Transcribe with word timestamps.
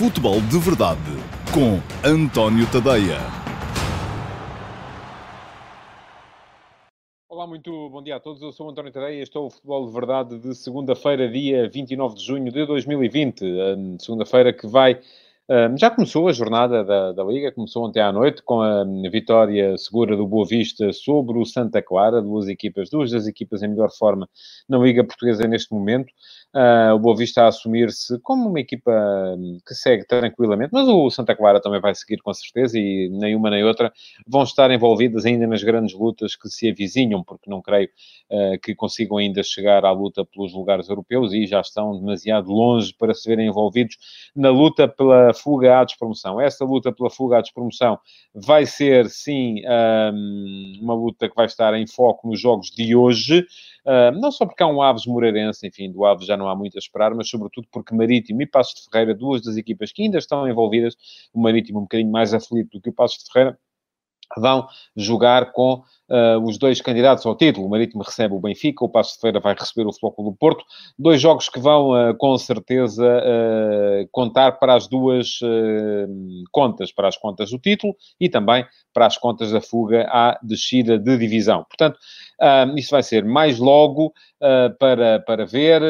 Futebol 0.00 0.40
de 0.40 0.58
Verdade 0.58 0.98
com 1.52 1.76
António 2.02 2.64
Tadeia. 2.72 3.18
Olá, 7.28 7.46
muito 7.46 7.90
bom 7.90 8.02
dia 8.02 8.16
a 8.16 8.20
todos. 8.20 8.40
Eu 8.40 8.50
sou 8.50 8.68
o 8.68 8.70
António 8.70 8.90
Tadeia 8.90 9.18
e 9.18 9.22
estou 9.22 9.48
o 9.48 9.50
Futebol 9.50 9.86
de 9.86 9.92
Verdade 9.92 10.38
de 10.38 10.54
segunda-feira, 10.54 11.30
dia 11.30 11.68
29 11.68 12.14
de 12.14 12.24
junho 12.24 12.50
de 12.50 12.64
2020. 12.64 13.44
Segunda-feira 13.98 14.54
que 14.54 14.66
vai 14.66 15.02
já 15.76 15.90
começou 15.90 16.28
a 16.28 16.32
jornada 16.32 16.84
da, 16.84 17.10
da, 17.10 17.24
Liga, 17.24 17.50
começou 17.50 17.84
ontem 17.84 18.00
à 18.00 18.12
noite 18.12 18.40
com 18.40 18.60
a 18.60 18.84
vitória 19.10 19.76
segura 19.76 20.16
do 20.16 20.24
Boa 20.24 20.46
Vista 20.46 20.92
sobre 20.92 21.38
o 21.38 21.44
Santa 21.44 21.82
Clara, 21.82 22.22
duas 22.22 22.46
equipas, 22.46 22.88
duas 22.88 23.10
das 23.10 23.26
equipas 23.26 23.60
em 23.60 23.68
melhor 23.68 23.90
forma 23.90 24.28
na 24.68 24.78
Liga 24.78 25.02
Portuguesa 25.02 25.48
neste 25.48 25.74
momento. 25.74 26.12
Uh, 26.52 26.92
o 26.94 26.98
Boa 26.98 27.16
Vista 27.16 27.42
a 27.42 27.46
assumir-se 27.46 28.18
como 28.22 28.48
uma 28.48 28.58
equipa 28.58 28.90
hum, 29.38 29.60
que 29.64 29.72
segue 29.72 30.04
tranquilamente, 30.04 30.70
mas 30.72 30.88
o 30.88 31.08
Santa 31.08 31.36
Clara 31.36 31.60
também 31.60 31.80
vai 31.80 31.94
seguir 31.94 32.18
com 32.18 32.34
certeza 32.34 32.76
e 32.76 33.08
nem 33.08 33.36
uma 33.36 33.50
nem 33.50 33.62
outra 33.62 33.92
vão 34.26 34.42
estar 34.42 34.68
envolvidas 34.72 35.24
ainda 35.24 35.46
nas 35.46 35.62
grandes 35.62 35.94
lutas 35.94 36.34
que 36.34 36.48
se 36.48 36.68
avizinham, 36.68 37.22
porque 37.22 37.48
não 37.48 37.62
creio 37.62 37.88
uh, 38.30 38.58
que 38.60 38.74
consigam 38.74 39.18
ainda 39.18 39.44
chegar 39.44 39.84
à 39.84 39.92
luta 39.92 40.24
pelos 40.24 40.52
lugares 40.52 40.88
europeus 40.88 41.32
e 41.32 41.46
já 41.46 41.60
estão 41.60 41.96
demasiado 41.96 42.50
longe 42.50 42.92
para 42.98 43.14
se 43.14 43.28
verem 43.28 43.46
envolvidos 43.46 43.96
na 44.34 44.50
luta 44.50 44.88
pela 44.88 45.32
fuga 45.32 45.78
à 45.78 45.84
despromoção. 45.84 46.40
Essa 46.40 46.64
luta 46.64 46.90
pela 46.90 47.10
fuga 47.10 47.38
à 47.38 47.40
despromoção 47.40 47.96
vai 48.34 48.66
ser, 48.66 49.08
sim, 49.08 49.62
um, 50.12 50.78
uma 50.82 50.94
luta 50.94 51.28
que 51.28 51.36
vai 51.36 51.46
estar 51.46 51.74
em 51.74 51.86
foco 51.86 52.28
nos 52.28 52.40
jogos 52.40 52.72
de 52.72 52.96
hoje. 52.96 53.46
Uh, 53.84 54.18
não 54.20 54.32
só 54.32 54.44
porque 54.44 54.62
há 54.62 54.66
um 54.66 54.82
Aves 54.82 55.06
Moreirense, 55.06 55.66
enfim, 55.66 55.90
do 55.90 56.04
Aves 56.04 56.26
já 56.26 56.39
não 56.40 56.48
há 56.48 56.56
muito 56.56 56.76
a 56.76 56.78
esperar, 56.78 57.14
mas 57.14 57.28
sobretudo 57.28 57.68
porque 57.70 57.94
Marítimo 57.94 58.42
e 58.42 58.46
Passos 58.46 58.74
de 58.74 58.90
Ferreira, 58.90 59.14
duas 59.14 59.42
das 59.42 59.56
equipas 59.56 59.92
que 59.92 60.02
ainda 60.02 60.18
estão 60.18 60.48
envolvidas, 60.48 60.96
o 61.32 61.40
Marítimo 61.40 61.78
um 61.78 61.82
bocadinho 61.82 62.10
mais 62.10 62.34
aflito 62.34 62.78
do 62.78 62.80
que 62.80 62.90
o 62.90 62.92
Passos 62.92 63.22
de 63.22 63.32
Ferreira, 63.32 63.58
vão 64.38 64.66
jogar 64.96 65.52
com 65.52 65.74
uh, 66.10 66.44
os 66.44 66.58
dois 66.58 66.80
candidatos 66.80 67.24
ao 67.24 67.36
título. 67.36 67.66
O 67.66 67.70
Marítimo 67.70 68.02
recebe 68.02 68.34
o 68.34 68.40
Benfica, 68.40 68.84
o 68.84 68.88
Passo 68.88 69.14
de 69.14 69.20
Feira 69.20 69.40
vai 69.40 69.54
receber 69.54 69.86
o 69.86 69.92
Flóculo 69.92 70.30
do 70.30 70.36
Porto. 70.36 70.64
Dois 70.98 71.20
jogos 71.20 71.48
que 71.48 71.58
vão, 71.58 71.90
uh, 71.90 72.14
com 72.16 72.36
certeza, 72.36 73.04
uh, 73.04 74.08
contar 74.12 74.52
para 74.52 74.74
as 74.74 74.86
duas 74.86 75.38
contas, 76.50 76.92
para 76.92 77.08
as 77.08 77.16
contas 77.16 77.50
do 77.50 77.58
título 77.58 77.94
e 78.20 78.28
também 78.28 78.64
para 78.92 79.06
as 79.06 79.16
contas 79.16 79.52
da 79.52 79.60
fuga 79.60 80.06
à 80.10 80.38
descida 80.42 80.98
de 80.98 81.16
divisão. 81.16 81.64
Portanto, 81.64 81.98
isso 82.76 82.90
vai 82.90 83.02
ser 83.02 83.24
mais 83.24 83.58
logo 83.58 84.12
para, 84.78 85.20
para 85.20 85.46
ver. 85.46 85.80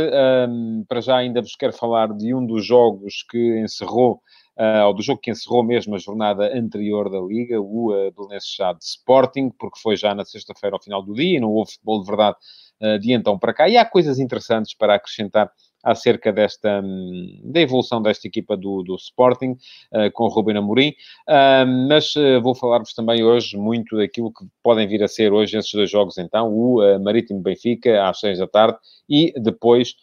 para 0.88 1.00
já 1.00 1.16
ainda 1.16 1.40
vos 1.40 1.56
quero 1.56 1.72
falar 1.72 2.12
de 2.12 2.34
um 2.34 2.44
dos 2.44 2.64
jogos 2.64 3.24
que 3.28 3.60
encerrou 3.60 4.20
uh, 4.58 4.86
ou 4.86 4.94
do 4.94 5.02
jogo 5.02 5.20
que 5.20 5.30
encerrou 5.30 5.62
mesmo 5.62 5.94
a 5.94 5.98
jornada 5.98 6.56
anterior 6.56 7.10
da 7.10 7.20
Liga, 7.20 7.60
o 7.60 7.92
uh, 7.92 8.12
Belenenses 8.12 8.56
de 8.56 8.84
Sporting, 8.84 9.50
porque 9.50 9.80
foi 9.80 9.96
já 9.96 10.14
na 10.14 10.24
sexta-feira 10.24 10.76
ao 10.76 10.82
final 10.82 11.02
do 11.02 11.14
dia 11.14 11.36
e 11.36 11.40
não 11.40 11.50
houve 11.50 11.72
futebol 11.72 12.00
de 12.00 12.06
verdade 12.06 12.36
uh, 12.80 12.98
de 12.98 13.12
então 13.12 13.38
para 13.38 13.54
cá. 13.54 13.68
E 13.68 13.76
há 13.76 13.84
coisas 13.84 14.18
interessantes 14.18 14.74
para 14.74 14.94
acrescentar 14.94 15.50
acerca 15.82 16.32
desta, 16.32 16.80
hum, 16.82 17.40
da 17.44 17.60
evolução 17.60 18.02
desta 18.02 18.26
equipa 18.26 18.56
do, 18.56 18.82
do 18.82 18.94
Sporting, 18.96 19.56
uh, 19.92 20.10
com 20.12 20.24
o 20.24 20.28
Ruben 20.28 20.56
Amorim, 20.56 20.90
uh, 21.28 21.66
mas 21.88 22.14
uh, 22.16 22.40
vou 22.42 22.54
falar-vos 22.54 22.92
também 22.92 23.22
hoje 23.22 23.56
muito 23.56 23.96
daquilo 23.96 24.32
que 24.32 24.44
podem 24.62 24.86
vir 24.86 25.02
a 25.02 25.08
ser 25.08 25.32
hoje 25.32 25.56
esses 25.56 25.72
dois 25.72 25.90
jogos, 25.90 26.18
então, 26.18 26.52
o 26.52 26.80
Marítimo 27.00 27.40
Benfica, 27.40 28.08
às 28.08 28.20
seis 28.20 28.38
da 28.38 28.46
tarde, 28.46 28.78
e 29.08 29.32
depois 29.40 29.94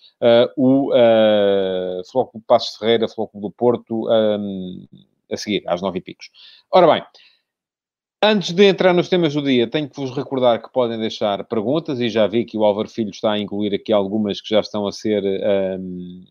o 0.56 0.92
uh, 0.92 2.04
Flóculo 2.12 2.44
Passos 2.48 2.76
Ferreira, 2.78 3.08
Flóculo 3.08 3.42
do 3.42 3.52
Porto, 3.52 4.08
um, 4.10 4.86
a 5.32 5.38
seguir, 5.38 5.64
às 5.68 5.82
nove 5.82 6.00
e 6.00 6.02
picos. 6.02 6.30
Ora 6.72 6.88
bem, 6.88 7.04
Antes 8.22 8.52
de 8.52 8.64
entrar 8.68 8.96
nos 8.96 9.10
temas 9.10 9.36
do 9.36 9.44
dia, 9.44 9.70
tenho 9.70 9.88
que 9.88 9.96
vos 9.96 10.10
recordar 10.10 10.60
que 10.60 10.72
podem 10.74 10.98
deixar 10.98 11.44
perguntas 11.44 12.00
e 12.00 12.10
já 12.10 12.26
vi 12.26 12.46
que 12.46 12.58
o 12.58 12.66
Álvaro 12.66 12.90
Filho 12.90 13.12
está 13.12 13.34
a 13.34 13.40
incluir 13.40 13.76
aqui 13.76 13.94
algumas 13.94 14.42
que 14.42 14.50
já 14.50 14.60
estão 14.60 14.88
a 14.88 14.92
ser 14.92 15.24
um, 15.80 16.26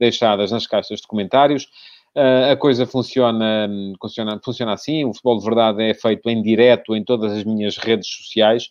deixadas 0.00 0.50
nas 0.50 0.66
caixas 0.66 1.00
de 1.00 1.06
comentários. 1.06 1.66
Uh, 2.16 2.50
a 2.50 2.56
coisa 2.56 2.84
funciona, 2.86 3.68
funciona, 4.00 4.40
funciona 4.44 4.72
assim, 4.72 5.04
o 5.04 5.12
futebol 5.12 5.38
de 5.38 5.44
verdade 5.44 5.84
é 5.84 5.94
feito 5.94 6.28
em 6.28 6.42
direto 6.42 6.96
em 6.96 7.04
todas 7.04 7.32
as 7.32 7.44
minhas 7.44 7.76
redes 7.76 8.08
sociais. 8.08 8.70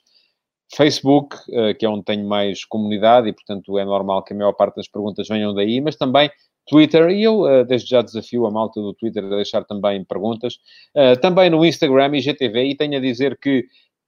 Facebook, 0.75 1.37
uh, 1.37 1.73
que 1.79 1.85
é 1.85 1.89
onde 1.89 2.03
tenho 2.03 2.27
mais 2.27 2.65
comunidade 2.65 3.29
e, 3.29 3.33
portanto, 3.33 3.79
é 3.79 3.85
normal 3.85 4.21
que 4.25 4.33
a 4.33 4.35
maior 4.35 4.51
parte 4.51 4.75
das 4.75 4.89
perguntas 4.89 5.29
venham 5.29 5.53
daí, 5.53 5.79
mas 5.79 5.95
também 5.95 6.29
Twitter, 6.67 7.09
e 7.09 7.23
eu 7.23 7.41
uh, 7.41 7.63
desde 7.65 7.89
já 7.89 8.01
desafio 8.01 8.45
a 8.45 8.51
malta 8.51 8.81
do 8.81 8.93
Twitter 8.93 9.23
a 9.23 9.35
deixar 9.35 9.63
também 9.63 10.03
perguntas, 10.03 10.55
uh, 10.95 11.19
também 11.19 11.49
no 11.49 11.65
Instagram 11.65 12.15
e 12.15 12.21
GTV, 12.21 12.63
e 12.65 12.75
tenho 12.75 12.97
a 12.97 13.01
dizer 13.01 13.37
que 13.37 13.65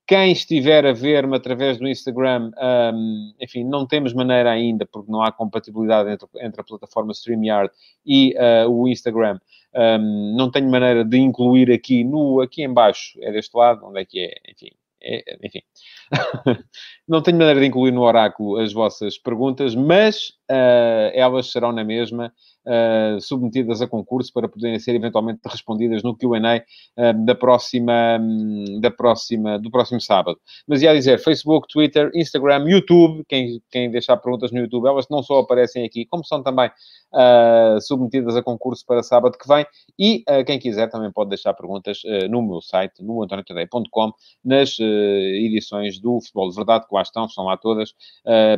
quem 0.07 0.31
estiver 0.31 0.85
a 0.85 0.93
ver-me 0.93 1.35
através 1.35 1.77
do 1.77 1.87
Instagram, 1.87 2.51
um, 2.93 3.33
enfim, 3.41 3.65
não 3.65 3.85
temos 3.85 4.13
maneira 4.13 4.49
ainda, 4.49 4.85
porque 4.85 5.11
não 5.11 5.21
há 5.21 5.33
compatibilidade 5.33 6.09
entre, 6.09 6.27
entre 6.39 6.61
a 6.61 6.63
plataforma 6.63 7.11
StreamYard 7.11 7.69
e 8.05 8.33
uh, 8.37 8.71
o 8.71 8.87
Instagram, 8.87 9.37
um, 9.75 10.33
não 10.37 10.49
tenho 10.49 10.69
maneira 10.71 11.03
de 11.03 11.17
incluir 11.17 11.69
aqui 11.73 12.05
no, 12.05 12.39
aqui 12.39 12.63
em 12.63 12.73
baixo, 12.73 13.19
é 13.21 13.33
deste 13.33 13.55
lado, 13.55 13.85
onde 13.85 13.99
é 13.99 14.05
que 14.05 14.19
é, 14.21 14.33
enfim, 14.49 14.71
é, 15.03 15.45
enfim, 15.45 15.61
não 17.05 17.21
tenho 17.21 17.37
maneira 17.37 17.59
de 17.59 17.65
incluir 17.65 17.91
no 17.91 18.03
oráculo 18.03 18.57
as 18.57 18.71
vossas 18.71 19.17
perguntas, 19.17 19.75
mas 19.75 20.36
elas 21.13 21.51
serão 21.51 21.71
na 21.71 21.83
mesma 21.83 22.31
uh, 22.67 23.21
submetidas 23.21 23.81
a 23.81 23.87
concurso 23.87 24.31
para 24.33 24.47
poderem 24.47 24.77
ser 24.79 24.93
eventualmente 24.93 25.39
respondidas 25.45 26.03
no 26.03 26.15
Q&A 26.15 26.57
uh, 26.57 27.25
da 27.25 27.33
próxima, 27.33 28.17
um, 28.19 28.79
da 28.81 28.91
próxima, 28.91 29.57
do 29.57 29.71
próximo 29.71 30.01
sábado. 30.01 30.37
Mas 30.67 30.81
ia 30.81 30.93
dizer, 30.93 31.19
Facebook, 31.19 31.67
Twitter, 31.69 32.11
Instagram, 32.13 32.65
YouTube, 32.67 33.23
quem, 33.27 33.61
quem 33.71 33.89
deixar 33.89 34.17
perguntas 34.17 34.51
no 34.51 34.59
YouTube, 34.59 34.87
elas 34.87 35.07
não 35.09 35.23
só 35.23 35.39
aparecem 35.39 35.85
aqui, 35.85 36.05
como 36.05 36.25
são 36.25 36.43
também 36.43 36.69
uh, 37.13 37.79
submetidas 37.81 38.35
a 38.35 38.43
concurso 38.43 38.85
para 38.85 39.01
sábado 39.01 39.37
que 39.37 39.47
vem. 39.47 39.65
E 39.97 40.23
uh, 40.29 40.43
quem 40.45 40.59
quiser 40.59 40.89
também 40.89 41.11
pode 41.11 41.29
deixar 41.29 41.53
perguntas 41.53 42.03
uh, 42.03 42.27
no 42.29 42.41
meu 42.41 42.61
site, 42.61 43.01
no 43.01 43.23
antoniotadeia.com, 43.23 44.11
nas 44.43 44.77
edições 44.79 45.99
do 45.99 46.19
Futebol 46.21 46.49
de 46.49 46.55
Verdade, 46.55 46.87
que 46.87 46.93
lá 46.93 47.01
estão, 47.01 47.25
estão 47.25 47.45
lá 47.45 47.57
todas, 47.57 47.93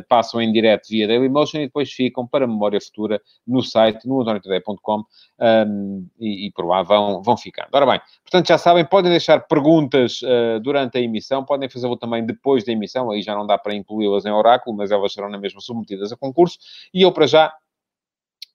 passam 0.08 0.40
em 0.40 0.52
direto 0.52 0.88
via 0.88 1.06
Dailymotion 1.06 1.60
e 1.60 1.66
depois 1.66 1.79
ficam 1.88 2.26
para 2.26 2.46
memória 2.46 2.80
futura 2.80 3.22
no 3.46 3.62
site, 3.62 4.06
no 4.06 4.20
antoniotadeia.com 4.20 5.04
um, 5.40 6.06
e, 6.18 6.48
e, 6.48 6.52
por 6.52 6.66
lá 6.66 6.82
vão, 6.82 7.22
vão 7.22 7.36
ficando. 7.36 7.68
Ora 7.72 7.86
bem, 7.86 8.00
portanto 8.22 8.48
já 8.48 8.58
sabem, 8.58 8.84
podem 8.84 9.10
deixar 9.10 9.46
perguntas 9.46 10.20
durante 10.62 10.98
a 10.98 11.00
emissão, 11.00 11.44
podem 11.44 11.68
fazê-lo 11.68 11.96
também 11.96 12.24
depois 12.24 12.64
da 12.64 12.72
emissão, 12.72 13.10
aí 13.10 13.22
já 13.22 13.34
não 13.34 13.46
dá 13.46 13.56
para 13.56 13.74
incluí-las 13.74 14.26
em 14.26 14.30
oráculo, 14.30 14.76
mas 14.76 14.90
elas 14.90 15.12
serão 15.12 15.30
na 15.30 15.38
mesma 15.38 15.60
submetidas 15.60 16.12
a 16.12 16.16
concurso. 16.16 16.58
E 16.92 17.02
eu, 17.02 17.12
para 17.12 17.26
já, 17.26 17.52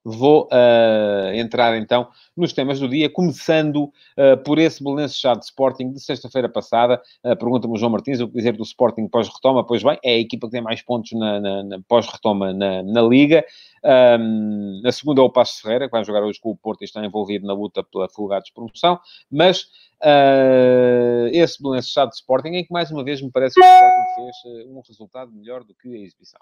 vou 0.05 0.47
uh, 0.51 1.33
entrar 1.33 1.75
então 1.77 2.07
nos 2.37 2.53
temas 2.53 2.79
do 2.79 2.87
dia, 2.87 3.09
começando 3.09 3.85
uh, 3.85 4.37
por 4.45 4.59
esse 4.59 4.83
Belenenses 4.83 5.17
Chá 5.17 5.33
de 5.33 5.43
Sporting 5.45 5.91
de 5.91 5.99
sexta-feira 5.99 6.47
passada. 6.47 7.01
Uh, 7.23 7.35
Pergunta-me 7.35 7.75
João 7.79 7.91
Martins 7.91 8.19
o 8.19 8.27
que 8.27 8.35
dizer 8.35 8.55
do 8.55 8.61
Sporting 8.61 9.07
pós-retoma. 9.07 9.65
Pois 9.65 9.81
bem, 9.81 9.97
é 10.03 10.11
a 10.11 10.19
equipa 10.19 10.45
que 10.45 10.51
tem 10.51 10.61
mais 10.61 10.83
pontos 10.83 11.11
na, 11.13 11.39
na, 11.39 11.63
na 11.63 11.79
pós-retoma 11.87 12.53
na, 12.53 12.83
na, 12.83 13.01
Liga. 13.01 13.43
Um, 13.83 14.81
a 14.85 14.91
segunda 14.91 15.21
é 15.21 15.23
o 15.23 15.29
Passo 15.29 15.61
Ferreira, 15.63 15.85
que 15.87 15.91
vai 15.91 16.05
jogar 16.05 16.23
hoje 16.23 16.39
com 16.39 16.51
o 16.51 16.57
Porto 16.57 16.83
e 16.83 16.85
está 16.85 17.03
envolvido 17.03 17.47
na 17.47 17.53
luta 17.53 17.83
pela 17.83 18.07
fuga 18.07 18.39
de 18.41 18.53
promoção. 18.53 18.99
Mas 19.31 19.63
uh, 20.03 21.27
esse 21.31 21.61
Belenenses 21.63 21.91
Chá 21.91 22.05
de 22.05 22.13
Sporting, 22.13 22.49
em 22.49 22.63
que 22.63 22.71
mais 22.71 22.91
uma 22.91 23.03
vez 23.03 23.21
me 23.23 23.31
parece 23.31 23.55
que 23.55 23.61
o 23.61 23.63
Sporting 23.63 24.13
fez 24.15 24.67
um 24.67 24.81
resultado 24.87 25.31
melhor 25.31 25.63
do 25.63 25.73
que 25.73 25.87
a 25.95 25.97
exibição. 25.97 26.41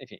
enfim 0.00 0.18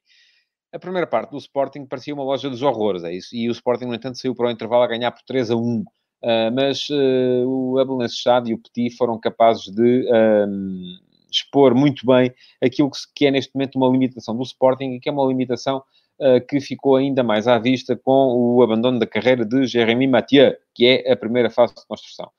a 0.76 0.78
primeira 0.78 1.06
parte 1.06 1.31
do 1.31 1.38
Sporting 1.38 1.87
parecia 1.87 2.12
uma 2.12 2.22
loja 2.22 2.50
dos 2.50 2.62
horrores, 2.62 3.03
é 3.03 3.12
isso. 3.12 3.34
E 3.34 3.48
o 3.48 3.53
Sporting, 3.53 3.87
no 3.87 3.94
entanto, 3.94 4.19
saiu 4.19 4.34
para 4.34 4.48
o 4.48 4.50
intervalo 4.50 4.82
a 4.82 4.87
ganhar 4.87 5.11
por 5.11 5.23
3 5.23 5.50
a 5.50 5.56
1. 5.56 5.61
Uh, 5.61 5.84
ah, 6.23 6.50
mas 6.50 6.88
uh, 6.90 7.46
o 7.46 7.78
Abelense 7.78 8.17
Chad 8.17 8.49
e 8.49 8.55
o 8.55 8.58
Petit 8.58 8.94
foram 8.96 9.19
capazes 9.19 9.64
de 9.75 10.02
uh, 10.02 11.06
expor 11.31 11.75
muito 11.75 12.06
bem 12.06 12.32
aquilo 12.62 12.90
que, 13.14 13.26
é 13.26 13.31
neste 13.31 13.55
momento 13.55 13.76
uma 13.76 13.88
limitação 13.88 14.37
do 14.37 14.43
Sporting 14.43 14.93
e 14.93 15.00
que 15.00 15.08
é 15.08 15.12
uma 15.12 15.26
limitação 15.26 15.82
ah, 16.20 16.40
que 16.40 16.61
ficou 16.61 16.96
ainda 16.96 17.22
mais 17.22 17.46
à 17.46 17.58
vista 17.58 17.94
com 17.96 18.34
o 18.34 18.62
abandono 18.62 18.99
da 18.99 19.06
carreira 19.06 19.44
de 19.44 19.67
Jérémy 19.67 20.06
Mathieu, 20.06 20.55
que 20.75 20.87
é 20.87 21.12
a 21.12 21.17
primeira 21.17 21.50
fase 21.50 21.75
de 21.75 21.87
construção. 21.87 22.31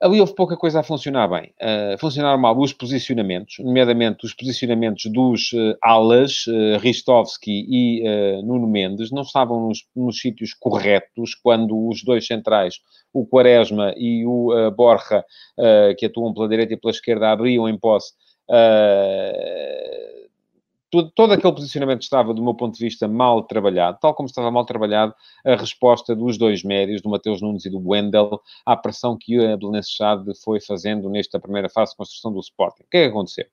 Ali 0.00 0.18
houve 0.18 0.34
pouca 0.34 0.56
coisa 0.56 0.80
a 0.80 0.82
funcionar 0.82 1.28
bem. 1.28 1.52
Uh, 1.60 1.98
funcionaram 1.98 2.38
mal 2.38 2.58
os 2.58 2.72
posicionamentos, 2.72 3.56
nomeadamente 3.58 4.24
os 4.24 4.32
posicionamentos 4.32 5.04
dos 5.12 5.52
uh, 5.52 5.76
alas, 5.82 6.46
uh, 6.46 6.78
Ristovski 6.78 7.66
e 7.68 8.02
uh, 8.08 8.42
Nuno 8.42 8.66
Mendes, 8.66 9.10
não 9.10 9.20
estavam 9.20 9.68
nos, 9.68 9.86
nos, 9.94 10.18
sítios 10.18 10.54
corretos 10.54 11.34
quando 11.34 11.86
os 11.86 12.02
dois 12.02 12.26
centrais, 12.26 12.76
o 13.12 13.26
Quaresma 13.26 13.92
e 13.94 14.24
o 14.24 14.70
Borja, 14.70 15.24
que 15.98 16.06
atuam 16.06 16.32
pela 16.32 16.48
direita 16.48 16.74
e 16.74 16.76
pela 16.76 16.92
esquerda, 16.92 17.32
abriam 17.32 17.68
em 17.68 17.76
posse 17.76 18.12
todo, 20.90 21.10
todo 21.10 21.32
aquele 21.32 21.52
posicionamento 21.52 22.02
estava, 22.02 22.34
do 22.34 22.42
meu 22.42 22.54
ponto 22.54 22.76
de 22.76 22.84
vista, 22.84 23.06
mal 23.06 23.42
trabalhado, 23.42 23.98
tal 24.00 24.14
como 24.14 24.28
estava 24.28 24.50
mal 24.50 24.64
trabalhado 24.64 25.14
a 25.44 25.56
resposta 25.56 26.14
dos 26.14 26.36
dois 26.36 26.62
médios, 26.62 27.00
do 27.00 27.08
Mateus 27.08 27.40
Nunes 27.40 27.64
e 27.64 27.70
do 27.70 27.80
Wendel, 27.82 28.40
à 28.66 28.76
pressão 28.76 29.16
que 29.18 29.38
a 29.38 29.56
Belenenses 29.56 29.92
Chade 29.92 30.32
foi 30.42 30.60
fazendo 30.60 31.08
nesta 31.08 31.38
primeira 31.38 31.68
fase 31.68 31.92
de 31.92 31.96
construção 31.96 32.32
do 32.32 32.40
Sporting. 32.40 32.82
O 32.82 32.90
que 32.90 32.96
é 32.96 33.04
que 33.04 33.10
aconteceu? 33.10 33.46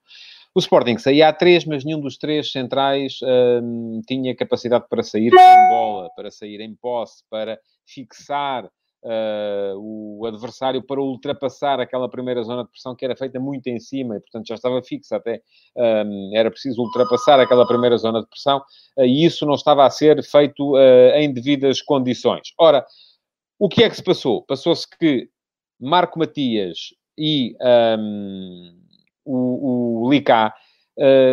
O 0.55 0.59
Sporting 0.59 0.97
saía 0.97 1.29
a 1.29 1.33
três, 1.33 1.65
mas 1.65 1.85
nenhum 1.85 1.99
dos 1.99 2.17
três 2.17 2.51
centrais 2.51 3.19
hum, 3.61 4.01
tinha 4.07 4.35
capacidade 4.35 4.85
para 4.89 5.03
sair 5.03 5.29
com 5.29 5.69
bola, 5.69 6.09
para 6.15 6.31
sair 6.31 6.61
em 6.61 6.73
posse, 6.73 7.23
para 7.29 7.59
fixar 7.85 8.67
o 9.77 10.25
adversário 10.25 10.81
para 10.81 10.99
ultrapassar 10.99 11.79
aquela 11.79 12.09
primeira 12.09 12.43
zona 12.43 12.63
de 12.63 12.69
pressão 12.69 12.95
que 12.95 13.05
era 13.05 13.15
feita 13.15 13.39
muito 13.39 13.67
em 13.67 13.79
cima 13.79 14.17
e, 14.17 14.19
portanto, 14.19 14.47
já 14.47 14.55
estava 14.55 14.81
fixa 14.81 15.15
até. 15.15 15.41
Um, 15.75 16.31
era 16.33 16.49
preciso 16.49 16.81
ultrapassar 16.81 17.39
aquela 17.39 17.65
primeira 17.67 17.97
zona 17.97 18.21
de 18.21 18.27
pressão 18.27 18.57
uh, 18.97 19.05
e 19.05 19.25
isso 19.25 19.45
não 19.45 19.53
estava 19.53 19.85
a 19.85 19.89
ser 19.89 20.23
feito 20.23 20.75
uh, 20.75 21.15
em 21.15 21.31
devidas 21.31 21.81
condições. 21.81 22.53
Ora, 22.59 22.85
o 23.59 23.69
que 23.69 23.83
é 23.83 23.89
que 23.89 23.95
se 23.95 24.03
passou? 24.03 24.43
Passou-se 24.43 24.87
que 24.97 25.29
Marco 25.79 26.19
Matias 26.19 26.93
e 27.17 27.55
um, 27.99 28.79
o, 29.25 30.05
o 30.05 30.11
Licá 30.11 30.53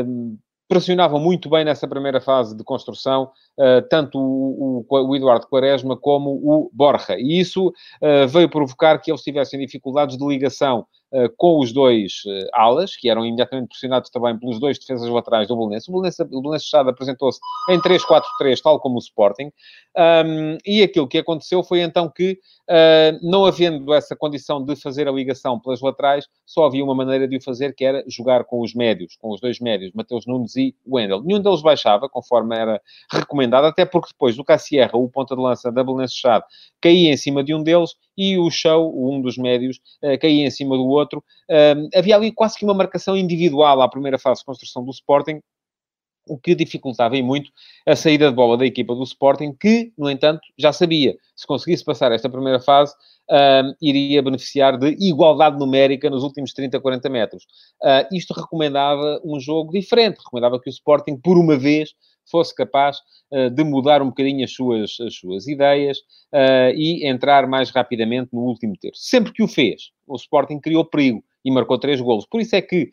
um, 0.07 0.39
pressionavam 0.69 1.21
muito 1.21 1.49
bem 1.49 1.65
nessa 1.65 1.87
primeira 1.87 2.21
fase 2.21 2.57
de 2.57 2.65
construção, 2.65 3.31
uh, 3.59 3.83
tanto 3.89 4.19
o, 4.19 4.87
o, 4.89 5.09
o, 5.09 5.17
Eduardo 5.17 5.47
Quaresma 5.47 5.97
como 5.97 6.31
o 6.31 6.71
Borja. 6.73 7.17
E 7.19 7.39
isso 7.39 7.69
uh, 7.69 8.29
veio 8.29 8.49
provocar 8.49 8.99
que 8.99 9.11
eles 9.11 9.23
tivessem 9.23 9.61
dificuldades 9.61 10.17
de 10.17 10.27
ligação 10.27 10.87
com 11.37 11.61
os 11.61 11.73
dois 11.73 12.23
alas, 12.53 12.97
que 12.97 13.09
eram 13.09 13.25
imediatamente 13.25 13.69
pressionados 13.69 14.11
também 14.11 14.39
pelos 14.39 14.59
dois 14.59 14.79
defesas 14.79 15.09
laterais 15.09 15.49
do 15.49 15.57
Belenense. 15.57 15.91
O 15.91 15.93
Belenense, 15.93 16.23
o 16.23 16.41
Belenense 16.41 16.67
Chade 16.67 16.91
apresentou-se 16.91 17.39
em 17.69 17.81
3-4-3, 17.81 18.61
tal 18.63 18.81
como 18.81 18.97
o 18.97 18.99
Sporting. 18.99 19.51
Um, 19.97 20.59
e 20.67 20.83
aquilo 20.83 21.07
que 21.07 21.19
aconteceu 21.19 21.63
foi 21.63 21.81
então 21.81 22.11
que, 22.11 22.39
não 23.23 23.45
havendo 23.45 23.93
essa 23.95 24.17
condição 24.17 24.65
de 24.65 24.75
fazer 24.77 25.07
a 25.07 25.13
ligação 25.13 25.61
pelas 25.61 25.81
laterais, 25.81 26.27
só 26.45 26.67
havia 26.67 26.85
uma 26.85 26.95
maneira 26.95 27.29
de 27.29 27.37
o 27.37 27.43
fazer, 27.43 27.75
que 27.75 27.85
era 27.85 28.05
jogar 28.09 28.45
com 28.45 28.61
os 28.61 28.75
médios, 28.75 29.17
com 29.17 29.31
os 29.31 29.41
dois 29.41 29.61
médios, 29.61 29.93
Mateus 29.95 30.27
Nunes 30.27 30.57
e 30.57 30.75
Wendel. 30.87 31.23
Nenhum 31.23 31.41
deles 31.41 31.63
baixava, 31.63 32.09
conforme 32.09 32.57
era 32.57 32.81
recomendado, 33.11 33.67
até 33.67 33.85
porque 33.85 34.09
depois 34.13 34.37
do 34.37 34.45
Cassierra, 34.45 34.97
o 34.97 35.09
ponta 35.09 35.37
de 35.37 35.43
lança 35.43 35.71
da 35.71 35.85
Belenenses 35.85 36.17
Chade, 36.17 36.45
caía 36.81 37.13
em 37.13 37.17
cima 37.17 37.45
de 37.45 37.55
um 37.55 37.63
deles 37.63 37.95
e 38.17 38.39
o 38.39 38.51
Show, 38.51 38.93
um 38.97 39.21
dos 39.21 39.37
médios, 39.37 39.79
uh, 40.03 40.19
caía 40.21 40.47
em 40.47 40.51
cima 40.51 40.77
do 40.77 40.87
outro. 40.87 41.23
Havia 41.95 42.17
ali 42.17 42.33
quase 42.33 42.59
que 42.59 42.65
uma 42.65 42.75
marcação 42.75 43.17
individual 43.17 43.81
à 43.83 43.89
primeira 43.89 44.19
fase 44.19 44.41
de 44.41 44.47
construção 44.47 44.85
do 44.85 44.91
Sporting, 44.91 45.41
o 46.27 46.39
que 46.39 46.55
dificultava 46.55 47.17
muito 47.17 47.51
a 47.87 47.95
saída 47.95 48.31
de 48.31 48.35
bola 48.35 48.57
da 48.57 48.65
equipa 48.65 48.95
do 48.95 49.03
Sporting, 49.03 49.55
que, 49.55 49.93
no 49.97 50.11
entanto, 50.11 50.41
já 50.59 50.73
sabia, 50.73 51.15
se 51.37 51.47
conseguisse 51.47 51.85
passar 51.85 52.13
esta 52.13 52.31
primeira 52.31 52.59
fase, 52.61 52.95
iria 53.81 54.23
beneficiar 54.23 54.79
de 54.79 54.97
igualdade 55.01 55.59
numérica 55.59 56.11
nos 56.11 56.23
últimos 56.23 56.53
30, 56.53 56.81
40 56.81 57.09
metros. 57.09 57.45
Uh, 57.83 58.15
isto 58.15 58.35
recomendava 58.35 59.21
um 59.25 59.41
jogo 59.41 59.73
diferente, 59.73 60.19
recomendava 60.19 60.61
que 60.61 60.69
o 60.69 60.71
Sporting, 60.71 61.17
por 61.17 61.39
uma 61.39 61.57
vez, 61.57 61.95
fosse 62.31 62.55
capaz 62.55 62.99
uh, 63.31 63.51
de 63.51 63.65
mudar 63.65 64.03
um 64.03 64.07
bocadinho 64.09 64.45
as 64.45 64.53
suas, 64.53 64.99
as 65.01 65.15
suas 65.15 65.47
ideias 65.47 65.99
e 66.75 67.07
entrar 67.09 67.47
mais 67.47 67.71
rapidamente 67.71 68.31
no 68.33 68.41
último 68.41 68.75
terço. 68.77 69.01
Sempre 69.05 69.33
que 69.33 69.41
o 69.41 69.47
fez, 69.47 69.93
o 70.05 70.17
Sporting 70.17 70.59
criou 70.59 70.85
perigo 70.85 71.23
e 71.45 71.51
marcou 71.51 71.79
três 71.79 72.01
golos. 72.01 72.27
Por 72.27 72.41
isso 72.41 72.57
é 72.57 72.63
que, 72.63 72.91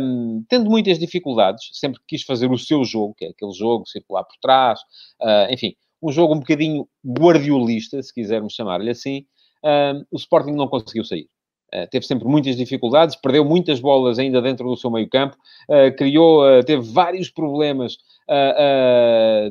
um, 0.00 0.42
tendo 0.48 0.70
muitas 0.70 0.98
dificuldades, 0.98 1.68
sempre 1.72 2.00
quis 2.08 2.22
fazer 2.22 2.50
o 2.50 2.58
seu 2.58 2.82
jogo, 2.82 3.14
que 3.14 3.26
é 3.26 3.28
aquele 3.28 3.52
jogo, 3.52 3.86
circular 3.86 4.24
por 4.24 4.36
trás, 4.40 4.80
uh, 5.20 5.52
enfim, 5.52 5.74
um 6.02 6.10
jogo 6.10 6.34
um 6.34 6.38
bocadinho 6.38 6.88
guardiolista, 7.06 8.02
se 8.02 8.12
quisermos 8.12 8.54
chamar-lhe 8.54 8.90
assim, 8.90 9.26
um, 9.62 10.04
o 10.10 10.16
Sporting 10.16 10.52
não 10.52 10.66
conseguiu 10.66 11.04
sair. 11.04 11.28
Uh, 11.72 11.86
teve 11.88 12.04
sempre 12.04 12.26
muitas 12.26 12.56
dificuldades, 12.56 13.14
perdeu 13.14 13.44
muitas 13.44 13.78
bolas 13.78 14.18
ainda 14.18 14.42
dentro 14.42 14.68
do 14.68 14.76
seu 14.76 14.90
meio-campo, 14.90 15.36
uh, 15.68 15.96
criou, 15.96 16.42
uh, 16.42 16.64
teve 16.64 16.82
vários 16.82 17.30
problemas 17.30 17.96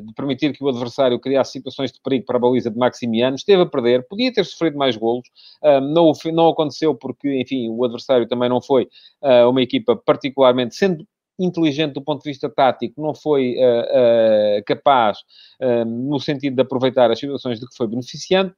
de 0.06 0.14
permitir 0.14 0.54
que 0.54 0.64
o 0.64 0.68
adversário 0.70 1.20
criasse 1.20 1.52
situações 1.52 1.92
de 1.92 2.00
perigo 2.02 2.24
para 2.24 2.38
a 2.38 2.40
baliza 2.40 2.70
de 2.70 2.78
Maximiano, 2.78 3.36
esteve 3.36 3.60
a 3.60 3.66
perder, 3.66 4.08
podia 4.08 4.32
ter 4.32 4.42
sofrido 4.42 4.78
mais 4.78 4.96
golos, 4.96 5.28
não, 5.62 6.12
não 6.32 6.48
aconteceu 6.48 6.94
porque, 6.94 7.42
enfim, 7.42 7.68
o 7.68 7.84
adversário 7.84 8.26
também 8.26 8.48
não 8.48 8.58
foi 8.58 8.88
uma 9.46 9.60
equipa 9.60 9.94
particularmente, 9.94 10.74
sendo 10.74 11.06
inteligente 11.38 11.92
do 11.92 12.00
ponto 12.00 12.22
de 12.22 12.30
vista 12.30 12.48
tático, 12.48 13.02
não 13.02 13.14
foi 13.14 13.54
capaz 14.66 15.18
no 15.86 16.18
sentido 16.18 16.56
de 16.56 16.62
aproveitar 16.62 17.10
as 17.10 17.18
situações 17.18 17.60
de 17.60 17.68
que 17.68 17.76
foi 17.76 17.86
beneficiante, 17.86 18.54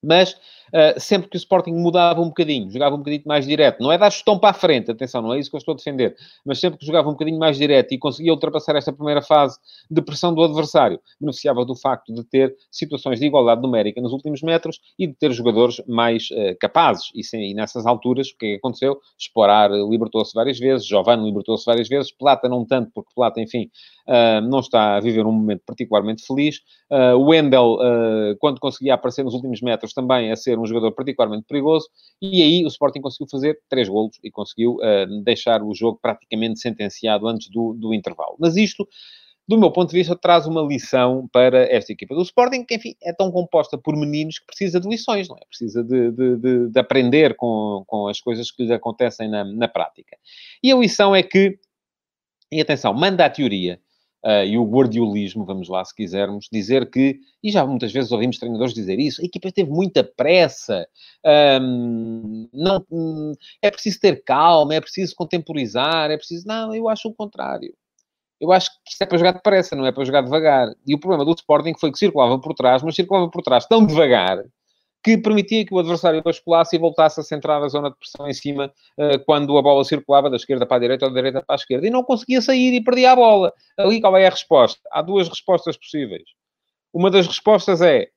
mas 0.00 0.36
uh, 0.74 1.00
sempre 1.00 1.28
que 1.28 1.36
o 1.36 1.38
Sporting 1.38 1.72
mudava 1.72 2.20
um 2.20 2.28
bocadinho, 2.28 2.70
jogava 2.70 2.96
um 2.96 2.98
bocadinho 2.98 3.22
mais 3.26 3.46
direto, 3.46 3.82
não 3.82 3.92
é 3.92 3.96
dar 3.96 4.10
chutão 4.10 4.38
para 4.38 4.50
a 4.50 4.54
frente, 4.54 4.90
atenção, 4.90 5.22
não 5.22 5.32
é 5.32 5.38
isso 5.38 5.48
que 5.48 5.56
eu 5.56 5.58
estou 5.58 5.72
a 5.72 5.76
defender, 5.76 6.16
mas 6.44 6.58
sempre 6.58 6.78
que 6.78 6.86
jogava 6.86 7.08
um 7.08 7.12
bocadinho 7.12 7.38
mais 7.38 7.56
direto 7.56 7.92
e 7.92 7.98
conseguia 7.98 8.32
ultrapassar 8.32 8.76
esta 8.76 8.92
primeira 8.92 9.22
fase 9.22 9.58
de 9.90 10.02
pressão 10.02 10.34
do 10.34 10.42
adversário, 10.42 11.00
beneficiava 11.20 11.64
do 11.64 11.76
facto 11.76 12.12
de 12.12 12.24
ter 12.24 12.54
situações 12.70 13.20
de 13.20 13.26
igualdade 13.26 13.62
numérica 13.62 14.00
nos 14.00 14.12
últimos 14.12 14.42
metros 14.42 14.80
e 14.98 15.06
de 15.06 15.14
ter 15.14 15.32
jogadores 15.32 15.80
mais 15.86 16.28
uh, 16.30 16.56
capazes. 16.60 17.10
E, 17.14 17.50
e, 17.50 17.54
nessas 17.54 17.86
alturas, 17.86 18.28
o 18.28 18.36
que 18.36 18.46
é 18.46 18.56
aconteceu? 18.56 18.98
Explorar 19.18 19.70
libertou-se 19.70 20.32
várias 20.34 20.58
vezes, 20.58 20.86
Giovanni 20.86 21.24
libertou-se 21.24 21.64
várias 21.64 21.88
vezes, 21.88 22.12
Plata 22.12 22.48
não 22.48 22.64
tanto, 22.64 22.90
porque 22.94 23.12
Plata, 23.14 23.40
enfim, 23.40 23.70
uh, 24.08 24.40
não 24.42 24.60
está 24.60 24.96
a 24.96 25.00
viver 25.00 25.24
um 25.26 25.32
momento 25.32 25.62
particularmente 25.66 26.26
feliz. 26.26 26.60
Uh, 26.90 27.18
Wendel, 27.18 27.78
quando 28.38 28.60
conseguia 28.60 28.94
aparecer 28.94 29.24
nos 29.24 29.34
últimos 29.34 29.60
metros, 29.60 29.92
também 29.92 30.30
a 30.30 30.36
ser 30.36 30.58
um 30.58 30.63
jogador 30.66 30.92
particularmente 30.92 31.46
perigoso, 31.46 31.88
e 32.20 32.42
aí 32.42 32.64
o 32.64 32.68
Sporting 32.68 33.00
conseguiu 33.00 33.28
fazer 33.30 33.58
três 33.68 33.88
golos 33.88 34.18
e 34.22 34.30
conseguiu 34.30 34.76
uh, 34.76 35.22
deixar 35.22 35.62
o 35.62 35.74
jogo 35.74 35.98
praticamente 36.00 36.60
sentenciado 36.60 37.26
antes 37.26 37.48
do, 37.50 37.74
do 37.74 37.92
intervalo. 37.94 38.36
Mas 38.38 38.56
isto, 38.56 38.88
do 39.46 39.58
meu 39.58 39.70
ponto 39.70 39.90
de 39.90 39.98
vista, 39.98 40.16
traz 40.16 40.46
uma 40.46 40.62
lição 40.62 41.28
para 41.30 41.64
esta 41.70 41.92
equipa 41.92 42.14
do 42.14 42.22
Sporting, 42.22 42.64
que, 42.64 42.76
enfim, 42.76 42.94
é 43.02 43.12
tão 43.12 43.30
composta 43.30 43.76
por 43.76 43.96
meninos 43.96 44.38
que 44.38 44.46
precisa 44.46 44.80
de 44.80 44.88
lições, 44.88 45.28
não 45.28 45.36
é? 45.36 45.44
Precisa 45.46 45.84
de, 45.84 46.10
de, 46.10 46.36
de, 46.36 46.68
de 46.70 46.80
aprender 46.80 47.36
com, 47.36 47.84
com 47.86 48.08
as 48.08 48.20
coisas 48.20 48.50
que 48.50 48.62
lhes 48.62 48.72
acontecem 48.72 49.28
na, 49.28 49.44
na 49.44 49.68
prática. 49.68 50.16
E 50.62 50.72
a 50.72 50.76
lição 50.76 51.14
é 51.14 51.22
que, 51.22 51.58
e 52.50 52.60
atenção, 52.60 52.94
manda 52.94 53.24
a 53.24 53.30
teoria, 53.30 53.80
uh, 54.24 54.44
e 54.44 54.56
o 54.56 54.64
guardiolismo, 54.64 55.44
vamos 55.44 55.68
lá 55.68 55.84
se 55.84 55.94
quisermos, 55.94 56.48
dizer 56.50 56.90
que, 56.90 57.20
e 57.42 57.50
já 57.50 57.64
muitas 57.66 57.92
vezes 57.92 58.10
ouvimos 58.10 58.38
treinadores 58.38 58.74
dizer 58.74 58.98
isso, 58.98 59.20
a 59.20 59.24
equipa 59.24 59.52
teve 59.52 59.70
muita 59.70 60.02
pressa, 60.02 60.86
um, 61.60 62.48
não, 62.52 62.84
um, 62.90 63.32
é 63.60 63.70
preciso 63.70 64.00
ter 64.00 64.24
calma, 64.24 64.74
é 64.74 64.80
preciso 64.80 65.14
contemporizar, 65.14 66.10
é 66.10 66.16
preciso... 66.16 66.46
Não, 66.46 66.74
eu 66.74 66.88
acho 66.88 67.08
o 67.08 67.14
contrário. 67.14 67.74
Eu 68.40 68.50
acho 68.52 68.70
que 68.70 68.92
isto 68.92 69.02
é 69.02 69.06
para 69.06 69.18
jogar 69.18 69.32
depressa, 69.32 69.76
não 69.76 69.86
é 69.86 69.92
para 69.92 70.04
jogar 70.04 70.22
devagar. 70.22 70.68
E 70.86 70.94
o 70.94 70.98
problema 70.98 71.24
do 71.24 71.32
Sporting 71.32 71.74
foi 71.78 71.92
que 71.92 71.98
circulava 71.98 72.38
por 72.38 72.54
trás, 72.54 72.82
mas 72.82 72.94
circulava 72.94 73.30
por 73.30 73.42
trás 73.42 73.66
tão 73.66 73.86
devagar 73.86 74.44
que 75.04 75.18
permitia 75.18 75.66
que 75.66 75.74
o 75.74 75.78
adversário 75.78 76.22
basculasse 76.22 76.74
e 76.74 76.78
voltasse 76.78 77.20
a 77.20 77.22
centrar 77.22 77.62
a 77.62 77.68
zona 77.68 77.90
de 77.90 77.96
pressão 77.96 78.26
em 78.26 78.32
cima 78.32 78.72
uh, 78.98 79.22
quando 79.26 79.56
a 79.58 79.62
bola 79.62 79.84
circulava 79.84 80.30
da 80.30 80.36
esquerda 80.36 80.64
para 80.64 80.78
a 80.78 80.80
direita 80.80 81.04
ou 81.04 81.12
da 81.12 81.20
direita 81.20 81.44
para 81.46 81.54
a 81.54 81.60
esquerda. 81.60 81.86
E 81.86 81.90
não 81.90 82.02
conseguia 82.02 82.40
sair 82.40 82.74
e 82.74 82.82
perdia 82.82 83.12
a 83.12 83.16
bola. 83.16 83.52
Ali 83.78 84.00
qual 84.00 84.16
é 84.16 84.26
a 84.26 84.30
resposta? 84.30 84.80
Há 84.90 85.02
duas 85.02 85.28
respostas 85.28 85.76
possíveis. 85.76 86.24
Uma 86.90 87.10
das 87.10 87.26
respostas 87.26 87.82
é 87.82 88.08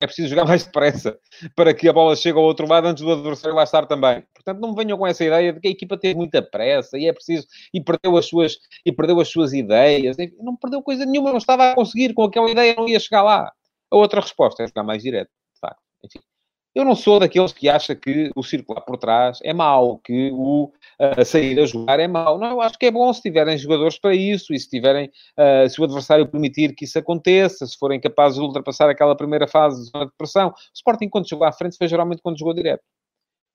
é 0.00 0.06
preciso 0.06 0.28
jogar 0.28 0.44
mais 0.44 0.64
depressa 0.64 1.18
para 1.54 1.72
que 1.72 1.88
a 1.88 1.92
bola 1.92 2.16
chegue 2.16 2.36
ao 2.36 2.44
outro 2.44 2.68
lado 2.68 2.88
antes 2.88 3.02
do 3.02 3.12
adversário 3.12 3.56
lá 3.56 3.62
estar 3.62 3.86
também. 3.86 4.22
Portanto, 4.34 4.60
não 4.60 4.70
me 4.70 4.74
venham 4.74 4.98
com 4.98 5.06
essa 5.06 5.24
ideia 5.24 5.52
de 5.52 5.60
que 5.60 5.68
a 5.68 5.70
equipa 5.70 5.96
teve 5.96 6.16
muita 6.16 6.42
pressa 6.42 6.98
e 6.98 7.06
é 7.06 7.12
preciso 7.12 7.46
e 7.72 7.80
perdeu 7.80 8.16
as 8.16 8.26
suas 8.26 8.58
e 8.84 8.92
perdeu 8.92 9.20
as 9.20 9.28
suas 9.28 9.52
ideias. 9.52 10.16
Não 10.40 10.56
perdeu 10.56 10.82
coisa 10.82 11.06
nenhuma, 11.06 11.30
não 11.30 11.38
estava 11.38 11.70
a 11.70 11.74
conseguir 11.74 12.12
com 12.12 12.24
aquela 12.24 12.50
ideia, 12.50 12.74
não 12.74 12.88
ia 12.88 12.98
chegar 12.98 13.22
lá. 13.22 13.52
A 13.90 13.96
outra 13.96 14.20
resposta 14.20 14.64
é 14.64 14.66
jogar 14.66 14.82
mais 14.82 15.02
direto. 15.02 15.30
Enfim, 16.04 16.20
eu 16.74 16.84
não 16.84 16.96
sou 16.96 17.20
daqueles 17.20 17.52
que 17.52 17.68
acha 17.68 17.94
que 17.94 18.30
o 18.34 18.42
circular 18.42 18.80
por 18.80 18.96
trás 18.96 19.38
é 19.44 19.52
mau, 19.52 19.98
que 19.98 20.30
o 20.32 20.72
uh, 21.00 21.24
sair 21.24 21.58
a 21.60 21.66
jogar 21.66 22.00
é 22.00 22.08
mau. 22.08 22.36
Não, 22.36 22.50
eu 22.50 22.60
acho 22.60 22.76
que 22.76 22.86
é 22.86 22.90
bom 22.90 23.12
se 23.12 23.22
tiverem 23.22 23.56
jogadores 23.56 23.96
para 23.96 24.12
isso 24.14 24.52
e 24.52 24.58
se 24.58 24.68
tiverem, 24.68 25.08
uh, 25.38 25.68
se 25.68 25.80
o 25.80 25.84
adversário 25.84 26.26
permitir 26.26 26.74
que 26.74 26.84
isso 26.84 26.98
aconteça, 26.98 27.64
se 27.64 27.78
forem 27.78 28.00
capazes 28.00 28.38
de 28.38 28.44
ultrapassar 28.44 28.90
aquela 28.90 29.16
primeira 29.16 29.46
fase 29.46 29.84
de 29.84 29.90
pressão. 30.18 30.48
O 30.48 30.54
Sporting, 30.74 31.08
quando 31.08 31.28
chegou 31.28 31.46
à 31.46 31.52
frente, 31.52 31.76
foi 31.76 31.86
geralmente 31.86 32.20
quando 32.20 32.38
jogou 32.38 32.52
direto. 32.52 32.82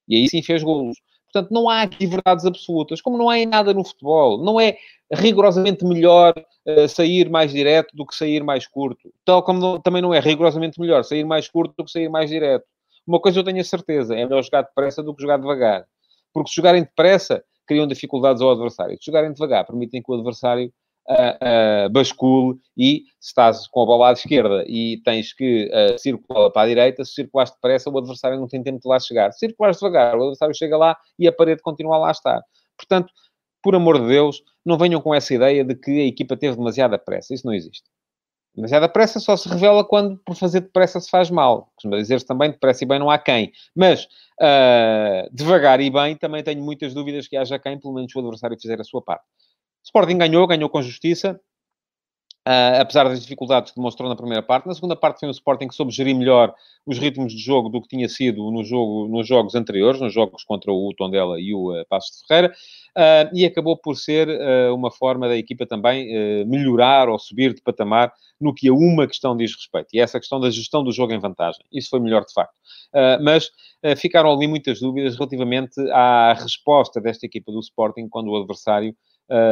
E 0.08 0.16
aí 0.16 0.28
sim 0.28 0.42
fez 0.42 0.62
golos. 0.62 0.96
Portanto, 1.32 1.52
não 1.52 1.68
há 1.68 1.82
aqui 1.82 2.06
verdades 2.06 2.44
absolutas, 2.44 3.00
como 3.00 3.16
não 3.16 3.30
há 3.30 3.38
em 3.38 3.46
nada 3.46 3.72
no 3.72 3.84
futebol. 3.84 4.42
Não 4.42 4.60
é 4.60 4.76
rigorosamente 5.12 5.84
melhor 5.84 6.34
uh, 6.66 6.88
sair 6.88 7.30
mais 7.30 7.52
direto 7.52 7.94
do 7.96 8.04
que 8.04 8.14
sair 8.14 8.42
mais 8.42 8.66
curto. 8.66 9.12
Tal 9.24 9.42
como 9.42 9.60
não, 9.60 9.80
também 9.80 10.02
não 10.02 10.12
é 10.12 10.20
rigorosamente 10.20 10.80
melhor 10.80 11.04
sair 11.04 11.24
mais 11.24 11.48
curto 11.48 11.74
do 11.76 11.84
que 11.84 11.90
sair 11.90 12.08
mais 12.08 12.30
direto. 12.30 12.64
Uma 13.06 13.20
coisa 13.20 13.38
eu 13.38 13.44
tenho 13.44 13.60
a 13.60 13.64
certeza, 13.64 14.14
é 14.14 14.24
melhor 14.24 14.42
jogar 14.42 14.62
depressa 14.62 15.02
do 15.02 15.14
que 15.14 15.22
jogar 15.22 15.36
devagar. 15.36 15.84
Porque 16.32 16.50
se 16.50 16.56
jogarem 16.56 16.82
depressa, 16.82 17.42
criam 17.66 17.86
dificuldades 17.86 18.42
ao 18.42 18.50
adversário. 18.50 18.96
Se 19.00 19.06
jogarem 19.06 19.32
devagar, 19.32 19.66
permitem 19.66 20.02
que 20.02 20.10
o 20.10 20.14
adversário 20.14 20.72
uh, 21.10 21.90
bascule 21.90 22.58
e 22.76 23.04
se 23.20 23.28
estás 23.28 23.66
com 23.66 23.82
a 23.82 23.86
bola 23.86 24.10
à 24.10 24.12
esquerda 24.12 24.64
e 24.66 25.00
tens 25.04 25.32
que 25.32 25.70
uh, 25.72 25.98
circular 25.98 26.50
para 26.50 26.62
a 26.62 26.66
direita, 26.66 27.04
se 27.04 27.14
circulares 27.14 27.52
depressa, 27.52 27.90
o 27.90 27.98
adversário 27.98 28.38
não 28.38 28.46
tem 28.46 28.62
tempo 28.62 28.80
de 28.80 28.88
lá 28.88 28.98
chegar. 28.98 29.32
Se 29.32 29.40
circulares 29.40 29.78
devagar, 29.78 30.16
o 30.16 30.22
adversário 30.22 30.54
chega 30.54 30.76
lá 30.76 30.96
e 31.18 31.26
a 31.26 31.32
parede 31.32 31.62
continua 31.62 31.98
lá 31.98 32.08
a 32.08 32.12
estar. 32.12 32.40
Portanto, 32.76 33.12
por 33.62 33.74
amor 33.74 34.00
de 34.00 34.06
Deus, 34.06 34.42
não 34.64 34.78
venham 34.78 35.00
com 35.00 35.14
essa 35.14 35.34
ideia 35.34 35.64
de 35.64 35.74
que 35.74 35.90
a 35.90 36.06
equipa 36.06 36.36
teve 36.36 36.56
demasiada 36.56 36.98
pressa. 36.98 37.34
Isso 37.34 37.46
não 37.46 37.52
existe. 37.52 37.84
Demasiada 38.54 38.88
pressa 38.88 39.20
só 39.20 39.36
se 39.36 39.48
revela 39.48 39.84
quando 39.84 40.18
por 40.18 40.34
fazer 40.34 40.60
depressa 40.60 40.98
se 41.00 41.08
faz 41.08 41.30
mal. 41.30 41.70
Costuma 41.76 41.96
dizer-se 41.98 42.26
também, 42.26 42.50
depressa 42.50 42.82
e 42.82 42.86
bem 42.86 42.98
não 42.98 43.08
há 43.08 43.18
quem. 43.18 43.52
Mas, 43.76 44.04
uh, 44.40 45.30
devagar 45.32 45.80
e 45.80 45.88
bem, 45.88 46.16
também 46.16 46.42
tenho 46.42 46.62
muitas 46.62 46.92
dúvidas 46.92 47.28
que 47.28 47.36
haja 47.36 47.58
quem, 47.58 47.78
pelo 47.78 47.94
menos 47.94 48.14
o 48.14 48.18
adversário 48.18 48.58
fizer 48.60 48.80
a 48.80 48.84
sua 48.84 49.02
parte. 49.02 49.24
Sporting 49.84 50.18
ganhou, 50.18 50.46
ganhou 50.46 50.68
com 50.68 50.82
justiça. 50.82 51.40
Uh, 52.48 52.80
apesar 52.80 53.04
das 53.04 53.20
dificuldades 53.20 53.70
que 53.70 53.76
demonstrou 53.76 54.08
na 54.08 54.16
primeira 54.16 54.42
parte. 54.42 54.66
Na 54.66 54.72
segunda 54.72 54.96
parte 54.96 55.20
foi 55.20 55.28
um 55.28 55.30
Sporting 55.30 55.68
que 55.68 55.74
soube 55.74 55.92
gerir 55.92 56.16
melhor 56.16 56.54
os 56.86 56.98
ritmos 56.98 57.34
de 57.34 57.38
jogo 57.38 57.68
do 57.68 57.82
que 57.82 57.88
tinha 57.88 58.08
sido 58.08 58.50
no 58.50 58.64
jogo, 58.64 59.06
nos 59.08 59.28
jogos 59.28 59.54
anteriores, 59.54 60.00
nos 60.00 60.12
jogos 60.12 60.42
contra 60.42 60.72
o 60.72 60.94
Tondela 60.96 61.38
e 61.38 61.52
o 61.52 61.70
uh, 61.70 61.84
Passos 61.86 62.22
de 62.22 62.26
Ferreira, 62.26 62.54
uh, 62.96 63.36
e 63.36 63.44
acabou 63.44 63.76
por 63.76 63.94
ser 63.94 64.26
uh, 64.26 64.74
uma 64.74 64.90
forma 64.90 65.28
da 65.28 65.36
equipa 65.36 65.66
também 65.66 66.08
melhorar 66.46 67.10
ou 67.10 67.18
subir 67.18 67.52
de 67.52 67.60
patamar 67.60 68.10
no 68.40 68.54
que 68.54 68.68
a 68.68 68.72
uma 68.72 69.06
questão 69.06 69.36
diz 69.36 69.54
respeito, 69.54 69.88
e 69.92 70.00
essa 70.00 70.18
questão 70.18 70.40
da 70.40 70.50
gestão 70.50 70.82
do 70.82 70.92
jogo 70.92 71.12
em 71.12 71.18
vantagem. 71.18 71.62
Isso 71.70 71.90
foi 71.90 72.00
melhor 72.00 72.24
de 72.24 72.32
facto. 72.32 72.58
mas 73.22 73.50
ficaram 73.98 74.32
ali 74.32 74.46
muitas 74.46 74.80
dúvidas 74.80 75.14
relativamente 75.16 75.78
à 75.90 76.32
resposta 76.32 77.00
desta 77.00 77.26
equipa 77.26 77.52
do 77.52 77.60
Sporting 77.60 78.08
quando 78.08 78.28
o 78.28 78.36
adversário 78.36 78.94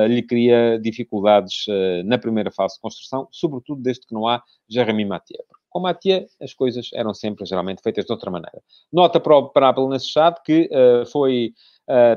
lhe 0.06 0.22
cria 0.22 0.78
dificuldades 0.78 1.66
uh, 1.68 2.04
na 2.04 2.18
primeira 2.18 2.50
fase 2.50 2.74
de 2.74 2.80
construção, 2.80 3.28
sobretudo 3.30 3.80
desde 3.80 4.06
que 4.06 4.14
não 4.14 4.26
há 4.26 4.42
Jeremy 4.68 5.04
Mathieu. 5.04 5.44
Com 5.70 5.80
Mathieu, 5.80 6.26
as 6.40 6.54
coisas 6.54 6.90
eram 6.94 7.12
sempre, 7.12 7.44
geralmente, 7.44 7.82
feitas 7.82 8.04
de 8.04 8.12
outra 8.12 8.30
maneira. 8.30 8.62
Nota 8.92 9.20
para, 9.20 9.70
a 9.70 9.98
chat 9.98 10.42
que 10.42 10.68
uh, 10.72 11.06
foi 11.06 11.52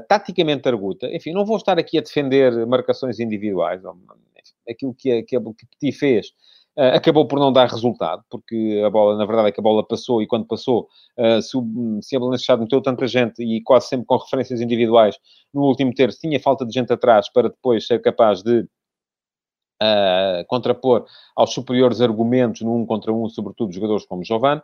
taticamente 0.09 0.67
arguta. 0.67 1.07
Enfim, 1.15 1.31
não 1.31 1.45
vou 1.45 1.55
estar 1.55 1.79
aqui 1.79 1.97
a 1.97 2.01
defender 2.01 2.65
marcações 2.67 3.21
individuais. 3.21 3.81
Aquilo 4.69 4.93
que, 4.93 5.23
que, 5.23 5.39
que 5.39 5.65
Petit 5.65 5.93
fez 5.93 6.27
Uh, 6.27 6.60
acabou 6.77 7.27
por 7.27 7.37
não 7.39 7.51
dar 7.51 7.67
resultado, 7.67 8.23
porque 8.29 8.81
a 8.85 8.89
bola, 8.89 9.17
na 9.17 9.25
verdade, 9.25 9.49
é 9.49 9.51
que 9.51 9.59
a 9.59 9.63
bola 9.63 9.85
passou 9.85 10.21
e 10.21 10.27
quando 10.27 10.45
passou, 10.45 10.87
uh, 11.17 11.41
se, 11.41 11.57
se 12.01 12.15
a 12.15 12.19
Belenenses 12.19 12.47
meteu 12.57 12.81
tanta 12.81 13.05
gente 13.07 13.43
e 13.43 13.61
quase 13.61 13.87
sempre 13.87 14.05
com 14.05 14.17
referências 14.17 14.61
individuais 14.61 15.17
no 15.53 15.63
último 15.63 15.93
terço, 15.93 16.19
tinha 16.19 16.39
falta 16.39 16.65
de 16.65 16.73
gente 16.73 16.91
atrás 16.93 17.31
para 17.31 17.49
depois 17.49 17.85
ser 17.85 18.01
capaz 18.01 18.41
de 18.41 18.61
uh, 19.81 20.45
contrapor 20.47 21.05
aos 21.35 21.53
superiores 21.53 21.99
argumentos 21.99 22.61
no 22.61 22.75
um 22.75 22.85
contra 22.85 23.11
um, 23.11 23.27
sobretudo 23.27 23.73
jogadores 23.73 24.05
como 24.05 24.23
Giovanni. 24.23 24.61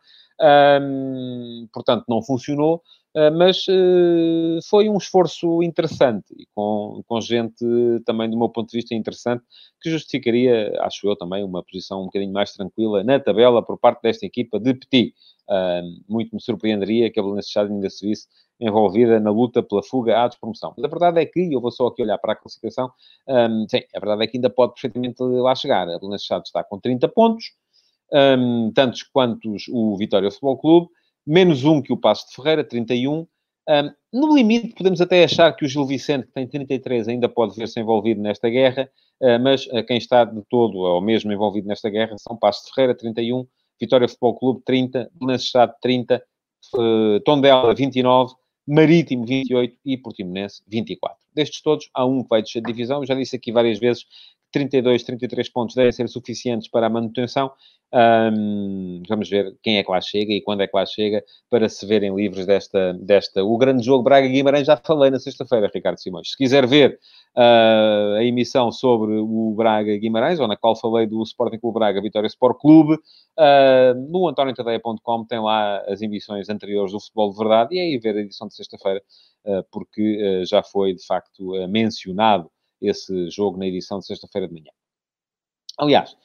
Portanto, 1.73 2.05
não 2.07 2.21
funcionou, 2.21 2.81
mas 3.31 3.65
uh, 3.67 4.59
foi 4.69 4.89
um 4.89 4.97
esforço 4.97 5.63
interessante 5.63 6.25
e 6.37 6.45
com, 6.53 7.01
com 7.07 7.19
gente 7.19 7.65
também, 8.05 8.29
do 8.29 8.37
meu 8.37 8.49
ponto 8.49 8.69
de 8.69 8.77
vista, 8.77 8.93
interessante, 8.93 9.43
que 9.81 9.89
justificaria, 9.89 10.73
acho 10.81 11.07
eu, 11.07 11.15
também 11.15 11.43
uma 11.43 11.63
posição 11.63 12.01
um 12.01 12.05
bocadinho 12.05 12.31
mais 12.31 12.53
tranquila 12.53 13.03
na 13.03 13.19
tabela 13.19 13.63
por 13.63 13.77
parte 13.77 14.01
desta 14.01 14.25
equipa 14.25 14.59
de 14.59 14.73
Petit. 14.73 15.13
Uh, 15.49 16.03
muito 16.07 16.35
me 16.35 16.41
surpreenderia 16.41 17.09
que 17.09 17.19
a 17.19 17.23
Belenenses 17.23 17.55
ainda 17.55 17.89
se 17.89 18.05
visse 18.05 18.27
envolvida 18.59 19.19
na 19.19 19.31
luta 19.31 19.63
pela 19.63 19.81
fuga 19.81 20.23
à 20.23 20.27
despromoção. 20.27 20.73
Mas 20.75 20.85
a 20.85 20.87
verdade 20.87 21.21
é 21.21 21.25
que, 21.25 21.53
eu 21.53 21.61
vou 21.61 21.71
só 21.71 21.87
aqui 21.87 22.01
olhar 22.01 22.17
para 22.17 22.33
a 22.33 22.35
classificação, 22.35 22.91
um, 23.27 23.65
sim, 23.69 23.81
a 23.95 23.99
verdade 23.99 24.23
é 24.23 24.27
que 24.27 24.37
ainda 24.37 24.49
pode 24.49 24.73
perfeitamente 24.73 25.21
lá 25.21 25.55
chegar. 25.55 25.87
A 25.89 25.97
Belenenses 25.97 26.27
está 26.29 26.63
com 26.63 26.79
30 26.79 27.07
pontos, 27.09 27.45
um, 28.11 28.71
tantos 28.73 29.03
quantos 29.03 29.67
o 29.69 29.95
Vitória 29.97 30.29
Futebol 30.31 30.57
Clube, 30.57 30.89
menos 31.27 31.65
um 31.65 31.81
que 31.81 31.91
o 31.91 31.97
Passo 31.97 32.29
de 32.29 32.35
Ferreira, 32.35 32.63
31. 32.63 33.27
Um, 33.69 33.91
no 34.13 34.33
limite, 34.33 34.73
podemos 34.73 35.01
até 35.01 35.25
achar 35.25 35.53
que 35.53 35.65
o 35.65 35.67
Gil 35.67 35.85
Vicente, 35.85 36.27
que 36.27 36.33
tem 36.33 36.47
33, 36.47 37.09
ainda 37.09 37.27
pode 37.27 37.53
ver-se 37.53 37.77
envolvido 37.79 38.21
nesta 38.21 38.49
guerra, 38.49 38.89
uh, 39.21 39.37
mas 39.41 39.67
uh, 39.67 39.83
quem 39.85 39.97
está 39.97 40.23
de 40.23 40.41
todo 40.49 40.77
ou 40.77 41.01
mesmo 41.01 41.31
envolvido 41.33 41.67
nesta 41.67 41.89
guerra 41.89 42.15
são 42.17 42.37
Passo 42.37 42.65
de 42.65 42.73
Ferreira, 42.73 42.95
31, 42.95 43.45
Vitória 43.79 44.07
Futebol 44.07 44.35
Clube, 44.35 44.61
30, 44.65 45.11
Belenenses 45.13 45.47
Estado, 45.47 45.75
30, 45.81 46.23
uh, 46.75 47.19
Tondela, 47.25 47.75
29, 47.75 48.33
Marítimo 48.65 49.25
28 49.25 49.77
e 49.85 49.97
Portimonense 49.97 50.63
24. 50.67 51.17
Destes 51.33 51.61
todos, 51.61 51.89
há 51.93 52.05
um 52.05 52.23
que 52.23 52.29
vai 52.29 52.41
descer 52.41 52.61
de 52.61 52.67
divisão. 52.67 53.05
Já 53.05 53.15
disse 53.15 53.35
aqui 53.35 53.51
várias 53.51 53.79
vezes 53.79 54.05
32, 54.51 55.03
33 55.03 55.49
pontos 55.49 55.75
devem 55.75 55.91
ser 55.91 56.07
suficientes 56.07 56.69
para 56.69 56.87
a 56.87 56.89
manutenção. 56.89 57.51
Um, 57.93 59.01
vamos 59.07 59.29
ver 59.29 59.55
quem 59.63 59.77
é 59.77 59.83
que 59.83 59.89
lá 59.89 60.01
chega 60.01 60.33
e 60.33 60.41
quando 60.41 60.61
é 60.61 60.67
que 60.67 60.75
lá 60.75 60.85
chega 60.85 61.23
para 61.49 61.69
se 61.69 61.85
verem 61.85 62.13
livres 62.13 62.45
desta, 62.45 62.93
desta. 62.93 63.43
O 63.45 63.57
grande 63.57 63.85
jogo 63.85 64.03
Braga-Guimarães 64.03 64.67
já 64.67 64.75
falei 64.75 65.09
na 65.09 65.19
sexta-feira, 65.19 65.71
Ricardo 65.73 65.97
Simões. 65.97 66.31
Se 66.31 66.37
quiser 66.37 66.67
ver 66.67 66.99
uh, 67.37 68.15
a 68.17 68.23
emissão 68.23 68.71
sobre 68.71 69.13
o 69.13 69.53
Braga-Guimarães, 69.55 70.39
ou 70.39 70.47
na 70.47 70.57
qual 70.57 70.75
falei 70.75 71.07
do 71.07 71.23
Sporting 71.23 71.59
Clube 71.59 71.79
Braga, 71.79 72.01
Vitória 72.01 72.27
Sport 72.27 72.59
Clube, 72.59 72.95
uh, 72.95 74.11
no 74.11 74.27
antoniotadeia.com 74.27 75.25
tem 75.25 75.39
lá 75.39 75.77
as 75.87 76.01
emissões 76.01 76.49
anteriores 76.49 76.91
do 76.91 76.99
Futebol 76.99 77.31
de 77.31 77.37
Verdade 77.37 77.75
e 77.75 77.79
é 77.79 77.83
aí 77.83 77.97
ver 77.97 78.17
a 78.17 78.21
edição 78.21 78.49
de 78.49 78.55
sexta-feira, 78.55 79.01
uh, 79.45 79.63
porque 79.71 80.43
já 80.45 80.61
foi 80.61 80.93
de 80.93 81.05
facto 81.05 81.51
mencionado 81.69 82.49
esse 82.81 83.29
jogo 83.29 83.57
na 83.57 83.67
edição 83.67 83.99
de 83.99 84.05
sexta-feira 84.05 84.47
de 84.47 84.53
manhã. 84.53 84.71
Aliás, 85.77 86.15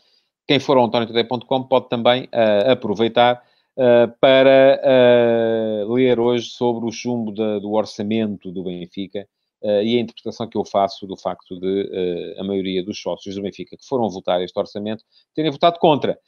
quem 0.47 0.59
for 0.59 0.77
ao 0.77 0.85
antoniotoday.com 0.85 1.65
pode 1.65 1.89
também 1.89 2.25
uh, 2.25 2.73
aproveitar 2.73 3.43
uh, 3.77 4.13
para 4.21 4.81
uh, 4.85 5.93
ler 5.93 6.19
hoje 6.19 6.51
sobre 6.51 6.87
o 6.87 6.93
chumbo 6.93 7.33
da, 7.33 7.59
do 7.59 7.73
orçamento 7.73 8.51
do 8.51 8.65
Benfica 8.65 9.27
e 9.65 9.97
a 9.97 10.01
interpretação 10.01 10.49
que 10.49 10.59
eu 10.59 10.65
faço 10.65 11.07
do 11.07 11.17
facto 11.17 11.57
de 11.61 12.35
a 12.37 12.43
maioria 12.43 12.85
dos 12.85 13.01
sócios 13.01 13.37
do 13.37 13.43
Benfica 13.43 13.77
que 13.77 13.87
foram 13.87 14.11
votar 14.11 14.43
este 14.43 14.59
orçamento 14.59 15.05
terem 15.37 15.53
votado 15.53 15.79
contra. 15.79 16.19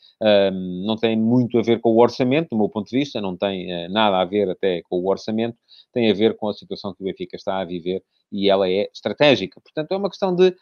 não 0.87 0.95
tem 0.95 1.19
muito 1.19 1.59
a 1.59 1.63
ver 1.63 1.81
com 1.81 1.91
o 1.91 2.01
orçamento, 2.01 2.51
do 2.51 2.57
meu 2.57 2.69
ponto 2.69 2.89
de 2.89 2.97
vista, 2.97 3.21
não 3.21 3.37
tem 3.37 3.89
nada 3.89 4.21
a 4.21 4.25
ver 4.25 4.49
até 4.49 4.83
com 4.83 5.01
o 5.01 5.11
orçamento, 5.11 5.59
tem 5.93 6.09
a 6.09 6.15
ver 6.15 6.37
com 6.37 6.49
a 6.49 6.55
situação 6.55 6.95
que 6.95 7.03
o 7.03 7.07
Benfica 7.07 7.35
está 7.35 7.59
a 7.59 7.65
viver 7.65 8.05
e 8.35 8.51
ela 8.51 8.69
é 8.69 8.91
estratégica. 8.93 9.61
Portanto, 9.61 9.93
é 9.93 9.97
uma 9.97 10.11
questão 10.11 10.35
de 10.35 10.55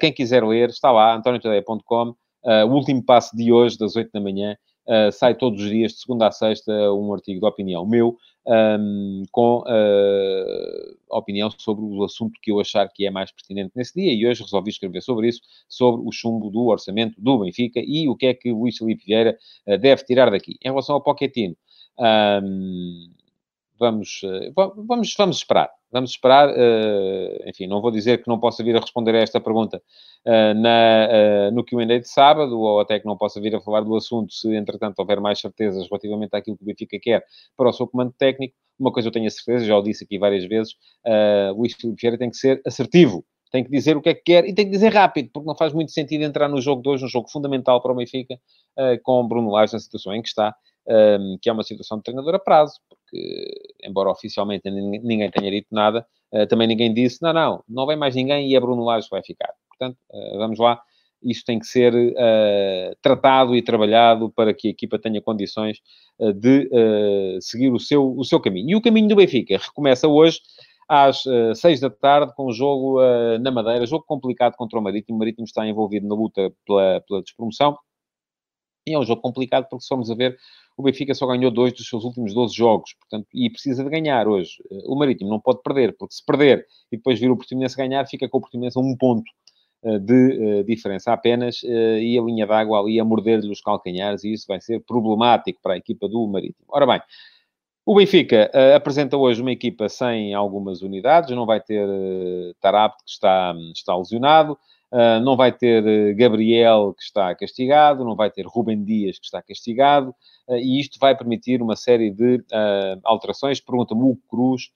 quem 0.00 0.12
quiser 0.12 0.44
ler, 0.44 0.70
está 0.70 0.90
lá, 0.90 1.14
antoniotadeia.com 1.14 2.14
Uh, 2.44 2.64
o 2.66 2.74
último 2.74 3.02
passo 3.02 3.36
de 3.36 3.52
hoje, 3.52 3.76
das 3.76 3.96
8 3.96 4.10
da 4.12 4.20
manhã, 4.20 4.56
uh, 4.86 5.10
sai 5.12 5.34
todos 5.34 5.62
os 5.62 5.68
dias, 5.68 5.92
de 5.92 6.00
segunda 6.00 6.28
a 6.28 6.30
sexta, 6.30 6.72
um 6.92 7.12
artigo 7.12 7.40
de 7.40 7.46
opinião 7.46 7.84
meu, 7.84 8.16
um, 8.46 9.22
com 9.30 9.58
uh, 9.58 10.96
opinião 11.10 11.50
sobre 11.50 11.84
o 11.84 12.04
assunto 12.04 12.38
que 12.40 12.50
eu 12.50 12.60
achar 12.60 12.88
que 12.88 13.06
é 13.06 13.10
mais 13.10 13.30
pertinente 13.30 13.72
nesse 13.74 13.94
dia. 13.94 14.12
E 14.12 14.26
hoje 14.26 14.42
resolvi 14.42 14.70
escrever 14.70 15.02
sobre 15.02 15.28
isso, 15.28 15.40
sobre 15.68 16.00
o 16.06 16.12
chumbo 16.12 16.48
do 16.48 16.66
orçamento 16.66 17.20
do 17.20 17.38
Benfica 17.38 17.80
e 17.84 18.08
o 18.08 18.16
que 18.16 18.26
é 18.26 18.34
que 18.34 18.52
o 18.52 18.60
Luís 18.60 18.78
Felipe 18.78 19.04
Vieira 19.04 19.36
deve 19.66 20.04
tirar 20.04 20.30
daqui. 20.30 20.56
Em 20.64 20.68
relação 20.68 20.94
ao 20.94 21.02
Pochettino, 21.02 21.54
um, 21.98 23.10
vamos, 23.78 24.20
vamos, 24.86 25.14
vamos 25.16 25.36
esperar. 25.36 25.70
Vamos 25.90 26.10
esperar, 26.10 26.50
enfim, 27.46 27.66
não 27.66 27.80
vou 27.80 27.90
dizer 27.90 28.22
que 28.22 28.28
não 28.28 28.38
possa 28.38 28.62
vir 28.62 28.76
a 28.76 28.80
responder 28.80 29.14
a 29.14 29.20
esta 29.20 29.40
pergunta 29.40 29.82
uh, 30.26 30.54
na, 30.54 31.50
no 31.50 31.64
Q&A 31.64 31.86
de 31.98 32.08
sábado, 32.08 32.58
ou 32.60 32.80
até 32.80 33.00
que 33.00 33.06
não 33.06 33.16
possa 33.16 33.40
vir 33.40 33.54
a 33.54 33.60
falar 33.60 33.80
do 33.80 33.96
assunto, 33.96 34.32
se 34.32 34.54
entretanto 34.54 34.98
houver 34.98 35.20
mais 35.20 35.40
certezas 35.40 35.86
relativamente 35.88 36.34
àquilo 36.34 36.56
que 36.56 36.62
o 36.62 36.66
Benfica 36.66 36.98
quer 37.00 37.24
para 37.56 37.68
o 37.68 37.72
seu 37.72 37.86
comando 37.86 38.12
técnico. 38.18 38.54
Uma 38.78 38.92
coisa 38.92 39.08
eu 39.08 39.12
tenho 39.12 39.26
a 39.26 39.30
certeza, 39.30 39.64
já 39.64 39.76
o 39.76 39.82
disse 39.82 40.04
aqui 40.04 40.18
várias 40.18 40.44
vezes, 40.44 40.72
uh, 41.06 41.52
Luís 41.56 41.74
Filipe 41.74 42.00
Vieira 42.00 42.18
tem 42.18 42.30
que 42.30 42.36
ser 42.36 42.60
assertivo, 42.66 43.24
tem 43.50 43.64
que 43.64 43.70
dizer 43.70 43.96
o 43.96 44.02
que 44.02 44.10
é 44.10 44.14
que 44.14 44.22
quer 44.22 44.46
e 44.46 44.54
tem 44.54 44.66
que 44.66 44.70
dizer 44.70 44.92
rápido, 44.92 45.30
porque 45.32 45.48
não 45.48 45.56
faz 45.56 45.72
muito 45.72 45.90
sentido 45.90 46.22
entrar 46.22 46.48
no 46.48 46.60
jogo 46.60 46.82
de 46.82 46.88
hoje, 46.88 47.04
um 47.04 47.08
jogo 47.08 47.28
fundamental 47.28 47.82
para 47.82 47.92
o 47.92 47.96
Benfica, 47.96 48.34
uh, 48.34 49.02
com 49.02 49.26
Bruno 49.26 49.50
Lage 49.50 49.72
na 49.72 49.80
situação 49.80 50.14
em 50.14 50.22
que 50.22 50.28
está, 50.28 50.54
que 51.42 51.50
é 51.50 51.52
uma 51.52 51.62
situação 51.62 51.98
de 51.98 52.04
treinador 52.04 52.34
a 52.34 52.38
prazo, 52.38 52.80
porque, 53.10 53.74
embora 53.82 54.10
oficialmente 54.10 54.70
ninguém 54.70 55.30
tenha 55.30 55.50
dito 55.50 55.68
nada, 55.70 56.06
uh, 56.32 56.46
também 56.46 56.68
ninguém 56.68 56.92
disse, 56.92 57.22
não, 57.22 57.32
não, 57.32 57.64
não 57.68 57.86
vem 57.86 57.96
mais 57.96 58.14
ninguém 58.14 58.50
e 58.50 58.56
é 58.56 58.60
Bruno 58.60 58.84
Lage 58.84 59.06
que 59.06 59.14
vai 59.14 59.22
ficar. 59.22 59.52
Portanto, 59.68 59.96
uh, 60.10 60.38
vamos 60.38 60.58
lá. 60.58 60.80
Isso 61.22 61.42
tem 61.44 61.58
que 61.58 61.66
ser 61.66 61.92
uh, 61.92 62.96
tratado 63.02 63.56
e 63.56 63.62
trabalhado 63.62 64.30
para 64.30 64.54
que 64.54 64.68
a 64.68 64.70
equipa 64.70 64.98
tenha 64.98 65.20
condições 65.20 65.78
uh, 66.18 66.32
de 66.32 66.68
seguir 67.40 67.72
o 67.72 67.78
seu, 67.78 68.16
o 68.16 68.24
seu 68.24 68.38
caminho. 68.38 68.70
E 68.70 68.76
o 68.76 68.80
caminho 68.80 69.08
do 69.08 69.16
Benfica 69.16 69.58
recomeça 69.58 70.06
hoje 70.06 70.38
às 70.88 71.26
uh, 71.26 71.54
seis 71.54 71.80
da 71.80 71.90
tarde, 71.90 72.32
com 72.34 72.46
o 72.46 72.52
jogo 72.52 72.98
uh, 72.98 73.38
na 73.40 73.50
Madeira, 73.50 73.84
jogo 73.86 74.04
complicado 74.06 74.54
contra 74.56 74.78
o 74.78 74.82
Marítimo. 74.82 75.16
O 75.16 75.18
Marítimo 75.18 75.44
está 75.44 75.66
envolvido 75.66 76.08
na 76.08 76.14
luta 76.14 76.50
pela, 76.66 77.02
pela 77.06 77.22
despromoção 77.22 77.76
E 78.86 78.94
é 78.94 78.98
um 78.98 79.04
jogo 79.04 79.20
complicado 79.20 79.66
porque 79.68 79.82
se 79.82 79.88
formos 79.88 80.10
a 80.10 80.14
ver, 80.14 80.38
o 80.78 80.82
Benfica 80.82 81.12
só 81.12 81.26
ganhou 81.26 81.50
dois 81.50 81.72
dos 81.72 81.88
seus 81.88 82.04
últimos 82.04 82.32
12 82.32 82.54
jogos, 82.54 82.94
portanto, 82.94 83.26
e 83.34 83.50
precisa 83.50 83.82
de 83.82 83.90
ganhar 83.90 84.28
hoje. 84.28 84.62
O 84.86 84.94
Marítimo 84.94 85.28
não 85.28 85.40
pode 85.40 85.60
perder, 85.60 85.96
porque 85.98 86.14
se 86.14 86.24
perder 86.24 86.64
e 86.92 86.96
depois 86.96 87.18
vir 87.18 87.30
o 87.30 87.36
Portimonense 87.36 87.76
ganhar, 87.76 88.06
fica 88.06 88.28
com 88.28 88.38
o 88.38 88.40
Portimonense 88.40 88.78
a 88.78 88.80
um 88.80 88.96
ponto 88.96 89.28
eh, 89.82 89.98
de 89.98 90.60
uh, 90.60 90.64
diferença 90.64 91.12
apenas 91.12 91.62
e 91.64 92.16
a 92.16 92.22
linha 92.22 92.46
d'água 92.46 92.80
ali 92.80 93.00
a 93.00 93.04
morder-lhe 93.04 93.50
os 93.50 93.60
calcanhares 93.60 94.22
e 94.22 94.32
isso 94.32 94.46
vai 94.46 94.60
ser 94.60 94.80
problemático 94.84 95.60
para 95.60 95.74
a 95.74 95.76
equipa 95.76 96.08
do 96.08 96.26
Marítimo. 96.28 96.64
Ora 96.68 96.86
bem, 96.86 97.00
o 97.84 97.94
Benfica 97.94 98.50
uh, 98.54 98.76
apresenta 98.76 99.16
hoje 99.16 99.40
uma 99.40 99.50
equipa 99.50 99.88
sem 99.88 100.34
algumas 100.34 100.82
unidades, 100.82 101.34
não 101.34 101.46
vai 101.46 101.58
ter 101.58 101.88
uh, 101.88 102.54
Tarapte, 102.60 103.02
que 103.02 103.10
está, 103.10 103.54
está 103.74 103.96
lesionado, 103.96 104.58
Uh, 104.90 105.20
não 105.22 105.36
vai 105.36 105.52
ter 105.52 105.84
uh, 105.84 106.16
Gabriel, 106.16 106.94
que 106.96 107.02
está 107.02 107.34
castigado, 107.34 108.04
não 108.04 108.16
vai 108.16 108.30
ter 108.30 108.46
Rubem 108.46 108.82
Dias, 108.82 109.18
que 109.18 109.26
está 109.26 109.42
castigado, 109.42 110.14
uh, 110.48 110.56
e 110.56 110.80
isto 110.80 110.98
vai 110.98 111.14
permitir 111.14 111.60
uma 111.60 111.76
série 111.76 112.10
de 112.10 112.42
alterações. 113.04 113.60
Pergunta-me 113.60 114.02
o 114.02 114.18
Cruz 114.28 114.70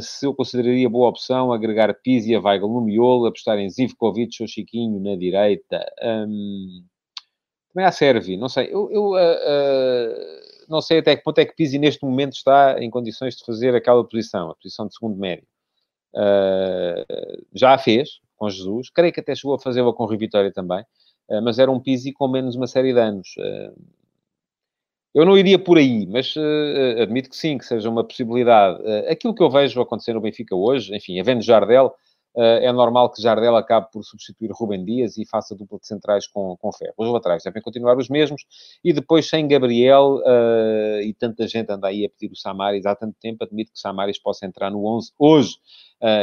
se 0.00 0.24
eu 0.24 0.34
consideraria 0.34 0.88
boa 0.88 1.10
opção 1.10 1.52
agregar 1.52 1.92
Pizzi 2.02 2.32
e 2.32 2.34
a 2.34 2.40
Weigl 2.40 2.68
no 2.68 2.80
miolo, 2.80 3.26
apostar 3.26 3.58
em 3.58 3.68
Zivkovic 3.68 4.40
ou 4.40 4.48
Chiquinho 4.48 4.98
na 4.98 5.14
direita. 5.14 5.84
Um, 6.02 6.82
também 7.70 7.86
há 7.86 7.92
Servi, 7.92 8.38
não 8.38 8.48
sei. 8.48 8.68
Eu, 8.72 8.90
eu 8.90 9.12
não 10.70 10.80
sei 10.80 11.00
até 11.00 11.14
que 11.14 11.22
ponto 11.22 11.38
é 11.38 11.44
que 11.44 11.54
Pizzi 11.54 11.78
neste 11.78 12.02
momento 12.02 12.32
está 12.32 12.82
em 12.82 12.88
condições 12.88 13.36
de 13.36 13.44
fazer 13.44 13.74
aquela 13.74 14.02
posição, 14.02 14.50
a 14.50 14.54
posição 14.54 14.86
de 14.88 14.94
segundo 14.94 15.18
médio. 15.18 15.46
já 17.52 17.74
a 17.74 17.78
fez, 17.78 18.20
com 18.36 18.48
Jesus. 18.48 18.90
Creio 18.90 19.12
que 19.12 19.20
até 19.20 19.34
chegou 19.34 19.54
a 19.54 19.58
fazê-la 19.58 19.92
com 19.92 20.04
o 20.04 20.06
Rui 20.06 20.16
Vitória 20.16 20.52
também, 20.52 20.84
eh, 21.30 21.40
mas 21.40 21.58
era 21.58 21.70
um 21.70 21.80
Pizzi 21.80 22.12
com 22.12 22.28
menos 22.28 22.56
uma 22.56 22.66
série 22.66 22.92
de 22.92 23.00
anos. 23.00 23.34
Eh, 23.38 23.72
eu 25.14 25.24
não 25.24 25.38
iria 25.38 25.58
por 25.58 25.78
aí, 25.78 26.06
mas 26.06 26.34
uh, 26.34 27.00
admito 27.00 27.30
que 27.30 27.36
sim, 27.36 27.56
que 27.56 27.64
seja 27.64 27.88
uma 27.88 28.02
possibilidade. 28.02 28.82
Uh, 28.82 29.08
aquilo 29.08 29.32
que 29.32 29.42
eu 29.42 29.48
vejo 29.48 29.80
acontecer 29.80 30.12
no 30.12 30.20
Benfica 30.20 30.56
hoje, 30.56 30.94
enfim, 30.94 31.20
havendo 31.20 31.40
Jardel, 31.40 31.94
uh, 32.34 32.40
é 32.40 32.72
normal 32.72 33.08
que 33.12 33.22
Jardel 33.22 33.54
acabe 33.54 33.86
por 33.92 34.02
substituir 34.02 34.50
Rubem 34.50 34.84
Dias 34.84 35.16
e 35.16 35.24
faça 35.24 35.54
dupla 35.54 35.78
de 35.78 35.86
centrais 35.86 36.26
com, 36.26 36.56
com 36.56 36.72
Ferro. 36.72 36.94
Os 36.98 37.08
laterais 37.08 37.44
devem 37.44 37.62
continuar 37.62 37.96
os 37.96 38.08
mesmos 38.08 38.42
e 38.82 38.92
depois 38.92 39.28
sem 39.28 39.46
Gabriel 39.46 40.20
e 41.04 41.14
tanta 41.14 41.46
gente 41.46 41.70
anda 41.70 41.86
aí 41.86 42.04
a 42.04 42.08
pedir 42.08 42.32
o 42.32 42.36
Samaris 42.36 42.84
há 42.84 42.96
tanto 42.96 43.16
tempo, 43.20 43.44
admito 43.44 43.72
que 43.72 43.78
Samaris 43.78 44.18
possa 44.18 44.44
entrar 44.46 44.68
no 44.68 44.84
11 44.84 45.12
hoje. 45.16 45.54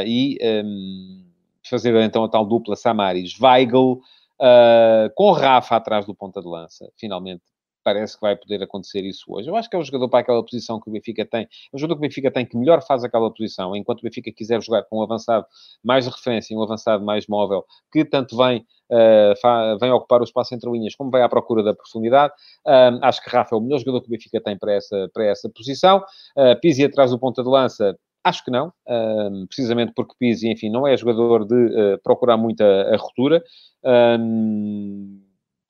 e... 0.06 0.38
Um, 0.64 1.31
fazer 1.68 1.94
então 2.02 2.24
a 2.24 2.28
tal 2.28 2.44
dupla 2.44 2.76
Samaris 2.76 3.38
Weigl, 3.40 4.00
uh, 4.40 5.10
com 5.14 5.32
Rafa 5.32 5.76
atrás 5.76 6.06
do 6.06 6.14
ponta 6.14 6.40
de 6.40 6.48
lança. 6.48 6.90
Finalmente 6.98 7.42
parece 7.82 8.14
que 8.14 8.20
vai 8.20 8.36
poder 8.36 8.62
acontecer 8.62 9.00
isso 9.04 9.24
hoje. 9.28 9.48
Eu 9.48 9.56
acho 9.56 9.68
que 9.68 9.76
é 9.76 9.78
o 9.78 9.84
jogador 9.84 10.08
para 10.08 10.20
aquela 10.20 10.42
posição 10.42 10.80
que 10.80 10.88
o 10.88 10.92
Benfica 10.92 11.24
tem. 11.24 11.42
É 11.42 11.46
o 11.76 11.78
jogador 11.78 11.96
que 11.96 12.06
o 12.06 12.08
Benfica 12.08 12.30
tem 12.30 12.46
que 12.46 12.56
melhor 12.56 12.82
faz 12.82 13.04
aquela 13.04 13.30
posição. 13.32 13.74
Enquanto 13.76 14.00
o 14.00 14.02
Benfica 14.02 14.32
quiser 14.32 14.62
jogar 14.62 14.84
com 14.84 14.98
um 14.98 15.02
avançado 15.02 15.46
mais 15.82 16.04
de 16.04 16.10
referência, 16.10 16.56
um 16.56 16.62
avançado 16.62 17.04
mais 17.04 17.26
móvel, 17.26 17.64
que 17.92 18.04
tanto 18.04 18.36
vem, 18.36 18.64
uh, 18.90 19.78
vem 19.78 19.90
ocupar 19.90 20.20
o 20.20 20.24
espaço 20.24 20.54
entre 20.54 20.70
linhas, 20.70 20.94
como 20.94 21.10
vai 21.10 21.22
à 21.22 21.28
procura 21.28 21.62
da 21.62 21.74
profundidade. 21.74 22.32
Uh, 22.66 22.98
acho 23.02 23.22
que 23.22 23.30
Rafa 23.30 23.54
é 23.54 23.58
o 23.58 23.60
melhor 23.60 23.78
jogador 23.78 24.00
que 24.00 24.06
o 24.06 24.10
Benfica 24.10 24.40
tem 24.40 24.56
para 24.56 24.72
essa, 24.72 25.10
para 25.12 25.24
essa 25.24 25.48
posição. 25.48 26.04
Uh, 26.36 26.84
atrás 26.86 27.10
do 27.10 27.18
ponta 27.18 27.42
de 27.42 27.48
lança 27.48 27.96
Acho 28.24 28.44
que 28.44 28.50
não, 28.50 28.68
uh, 28.68 29.46
precisamente 29.48 29.92
porque 29.94 30.14
Pizzi, 30.18 30.48
enfim, 30.48 30.70
não 30.70 30.86
é 30.86 30.96
jogador 30.96 31.44
de 31.44 31.54
uh, 31.54 31.98
procurar 32.04 32.36
muito 32.36 32.62
a, 32.62 32.96
ruptura. 32.96 33.42
Uh, 33.82 35.20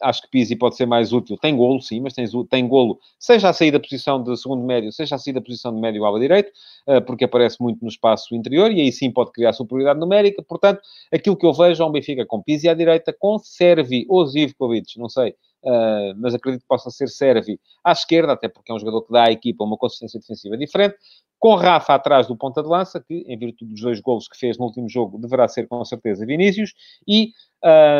acho 0.03 0.23
que 0.23 0.29
Pizzi 0.29 0.57
pode 0.57 0.77
ser 0.77 0.87
mais 0.87 1.13
útil. 1.13 1.37
Tem 1.39 1.57
golo, 1.57 1.81
sim, 1.81 2.01
mas 2.01 2.13
tem, 2.13 2.27
tem 2.51 2.69
golo, 2.69 2.99
seja 3.19 3.49
a 3.49 3.53
sair 3.53 3.71
da 3.71 3.81
posição 3.81 4.23
de 4.23 4.37
segundo 4.37 4.65
médio, 4.65 4.93
seja 4.93 5.15
a 5.15 5.19
sair 5.19 5.33
da 5.33 5.41
posição 5.41 5.75
de 5.75 5.81
médio 5.81 6.05
ala 6.05 6.19
direito, 6.21 6.53
ah, 6.87 7.01
porque 7.01 7.25
aparece 7.25 7.61
muito 7.61 7.81
no 7.83 7.89
espaço 7.89 8.35
interior 8.35 8.71
e 8.71 8.81
aí 8.81 8.93
sim 8.93 9.11
pode 9.11 9.33
criar 9.33 9.53
superioridade 9.53 10.01
numérica. 10.01 10.43
Portanto, 10.43 10.81
aquilo 11.13 11.37
que 11.37 11.47
eu 11.47 11.53
vejo 11.53 11.83
é 11.83 11.87
um 11.87 11.93
Benfica 11.93 12.27
com 12.27 12.43
Pizzi 12.43 12.69
à 12.69 12.75
direita, 12.75 13.15
com 13.19 13.39
Servi 13.39 14.05
ou 14.09 14.27
Zivkovic, 14.27 14.99
não 14.99 15.09
sei, 15.09 15.31
uh, 15.63 16.15
mas 16.17 16.35
acredito 16.35 16.63
que 16.63 16.69
possa 16.69 16.91
ser 16.91 17.09
Servi 17.09 17.59
à 17.85 17.93
esquerda, 17.93 18.33
até 18.33 18.49
porque 18.49 18.73
é 18.73 18.75
um 18.75 18.79
jogador 18.79 19.03
que 19.03 19.13
dá 19.13 19.25
à 19.25 19.33
equipa 19.33 19.65
uma 19.65 19.77
consistência 19.77 20.19
defensiva 20.21 20.57
diferente, 20.57 20.97
com 21.43 21.57
Rafa 21.57 21.95
atrás 21.95 22.29
do 22.29 22.37
ponta 22.37 22.63
de 22.63 22.69
lança, 22.69 23.01
que, 23.01 23.25
em 23.27 23.37
virtude 23.37 23.73
dos 23.73 23.81
dois 23.81 23.99
golos 23.99 24.29
que 24.29 24.39
fez 24.39 24.57
no 24.57 24.67
último 24.67 24.89
jogo, 24.89 25.19
deverá 25.19 25.49
ser 25.49 25.67
com 25.67 25.85
certeza 25.85 26.25
Vinícius, 26.25 26.73
e 27.07 27.33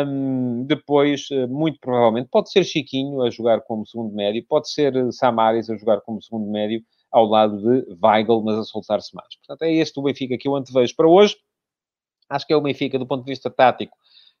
um, 0.07 0.63
depois, 0.65 1.27
eh, 1.29 1.45
muito 1.45 1.77
provavelmente, 1.81 2.29
pode 2.31 2.49
ser 2.49 2.63
Chiquinho 2.63 3.21
a 3.21 3.29
jogar 3.29 3.59
como 3.59 3.85
segundo 3.85 4.15
médio, 4.15 4.45
pode 4.47 4.71
ser 4.71 4.93
Samaris 5.11 5.69
a 5.69 5.75
jogar 5.75 5.99
como 5.99 6.21
segundo 6.21 6.49
médio, 6.49 6.81
ao 7.11 7.25
lado 7.25 7.57
de 7.57 7.85
Weigl, 8.01 8.41
mas 8.43 8.59
a 8.59 8.63
soltar-se 8.63 9.13
mais. 9.13 9.35
Portanto, 9.35 9.63
é 9.63 9.73
este 9.73 9.99
o 9.99 10.03
Benfica 10.03 10.37
que 10.37 10.47
eu 10.47 10.55
antevejo 10.55 10.95
para 10.95 11.09
hoje. 11.09 11.35
Acho 12.29 12.47
que 12.47 12.53
é 12.53 12.55
o 12.55 12.61
Benfica, 12.61 12.97
do 12.97 13.05
ponto 13.05 13.25
de 13.25 13.29
vista 13.29 13.49
tático, 13.49 13.97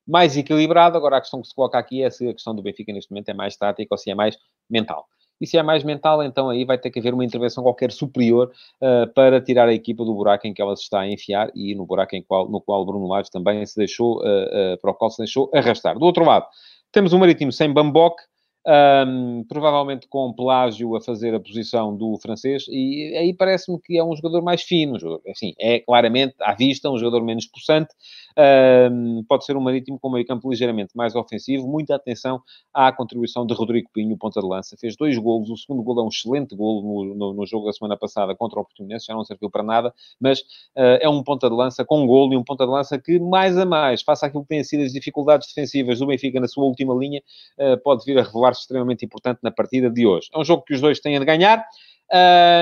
mais 0.07 0.37
equilibrado. 0.37 0.95
Agora, 0.95 1.17
a 1.17 1.21
questão 1.21 1.41
que 1.41 1.47
se 1.49 1.53
coloca 1.53 1.77
aqui 1.77 2.03
é 2.03 2.09
se 2.09 2.25
a 2.25 2.33
questão 2.33 2.55
do 2.55 2.61
Benfica 2.61 2.93
neste 2.93 3.11
momento 3.11 3.27
é 3.27 3.33
mais 3.33 3.57
tática 3.57 3.93
ou 3.93 3.97
se 3.97 4.09
é 4.09 4.15
mais 4.15 4.37
mental. 4.69 5.05
E 5.41 5.47
se 5.47 5.57
é 5.57 5.63
mais 5.63 5.83
mental, 5.83 6.23
então 6.23 6.49
aí 6.49 6.63
vai 6.63 6.77
ter 6.77 6.89
que 6.89 6.99
haver 6.99 7.13
uma 7.13 7.25
intervenção 7.25 7.63
qualquer 7.63 7.91
superior 7.91 8.51
uh, 8.81 9.11
para 9.13 9.41
tirar 9.41 9.67
a 9.67 9.73
equipa 9.73 10.05
do 10.05 10.13
buraco 10.13 10.47
em 10.47 10.53
que 10.53 10.61
ela 10.61 10.75
se 10.75 10.83
está 10.83 11.01
a 11.01 11.09
enfiar 11.09 11.51
e 11.55 11.75
no 11.75 11.85
buraco 11.85 12.15
qual, 12.27 12.49
no 12.49 12.61
qual 12.61 12.85
Bruno 12.85 13.07
Lage 13.07 13.29
também 13.31 13.65
se 13.65 13.75
deixou, 13.75 14.19
uh, 14.19 14.73
uh, 14.75 14.81
para 14.81 14.91
o 14.91 14.93
qual 14.93 15.09
se 15.09 15.17
deixou 15.17 15.49
arrastar. 15.53 15.97
Do 15.97 16.05
outro 16.05 16.23
lado, 16.23 16.45
temos 16.91 17.13
o 17.13 17.19
Marítimo 17.19 17.51
sem 17.51 17.71
Bamboc, 17.71 18.15
um, 18.65 19.43
provavelmente 19.47 20.07
com 20.07 20.33
Pelágio 20.33 20.95
a 20.95 21.01
fazer 21.01 21.33
a 21.33 21.39
posição 21.39 21.95
do 21.95 22.17
francês, 22.21 22.65
e 22.69 23.15
aí 23.17 23.33
parece-me 23.33 23.79
que 23.79 23.97
é 23.97 24.03
um 24.03 24.15
jogador 24.15 24.41
mais 24.41 24.61
fino, 24.61 24.95
um 24.95 24.99
jogador, 24.99 25.21
assim, 25.29 25.53
é 25.59 25.79
claramente 25.79 26.35
à 26.39 26.53
vista 26.53 26.89
um 26.89 26.97
jogador 26.97 27.23
menos 27.23 27.45
possante, 27.45 27.93
um, 28.91 29.23
pode 29.27 29.45
ser 29.45 29.57
um 29.57 29.61
Marítimo 29.61 29.99
com 29.99 30.09
meio 30.09 30.25
campo 30.25 30.49
ligeiramente 30.49 30.95
mais 30.95 31.15
ofensivo, 31.15 31.67
muita 31.67 31.95
atenção 31.95 32.41
à 32.73 32.91
contribuição 32.91 33.45
de 33.45 33.53
Rodrigo 33.53 33.89
Pinho, 33.93 34.17
ponta 34.17 34.39
de 34.39 34.47
lança, 34.47 34.77
fez 34.79 34.95
dois 34.95 35.17
golos, 35.17 35.49
o 35.49 35.57
segundo 35.57 35.83
gol 35.83 35.99
é 35.99 36.03
um 36.03 36.07
excelente 36.07 36.55
gol 36.55 36.81
no, 36.81 37.15
no, 37.15 37.33
no, 37.33 37.45
jogo 37.45 37.65
da 37.65 37.73
semana 37.73 37.97
passada 37.97 38.33
contra 38.35 38.59
o 38.59 38.63
Portimonense, 38.63 39.07
já 39.07 39.13
não 39.13 39.25
serviu 39.25 39.49
para 39.49 39.63
nada, 39.63 39.93
mas 40.19 40.39
uh, 40.39 40.99
é 41.01 41.09
um 41.09 41.21
ponta 41.21 41.49
de 41.49 41.55
lança 41.55 41.83
com 41.83 42.03
um 42.03 42.07
golo 42.07 42.33
e 42.33 42.37
um 42.37 42.43
ponta 42.43 42.65
de 42.65 42.71
lança 42.71 42.97
que, 42.97 43.19
mais 43.19 43.57
a 43.57 43.65
mais, 43.65 44.01
faça 44.01 44.25
aquilo 44.25 44.43
que 44.43 44.49
têm 44.49 44.63
sido 44.63 44.83
as 44.83 44.93
dificuldades 44.93 45.47
defensivas 45.47 45.99
do 45.99 46.07
Benfica 46.07 46.39
na 46.39 46.47
sua 46.47 46.63
última 46.63 46.93
linha, 46.95 47.21
uh, 47.59 47.77
pode 47.83 48.05
vir 48.05 48.17
a 48.17 48.23
revelar 48.23 48.52
se 48.53 48.61
extremamente 48.61 49.05
importante 49.05 49.39
na 49.43 49.51
partida 49.51 49.89
de 49.89 50.05
hoje. 50.05 50.29
É 50.33 50.37
um 50.37 50.43
jogo 50.43 50.63
que 50.63 50.73
os 50.73 50.81
dois 50.81 50.99
têm 50.99 51.19
de 51.19 51.25
ganhar. 51.25 51.65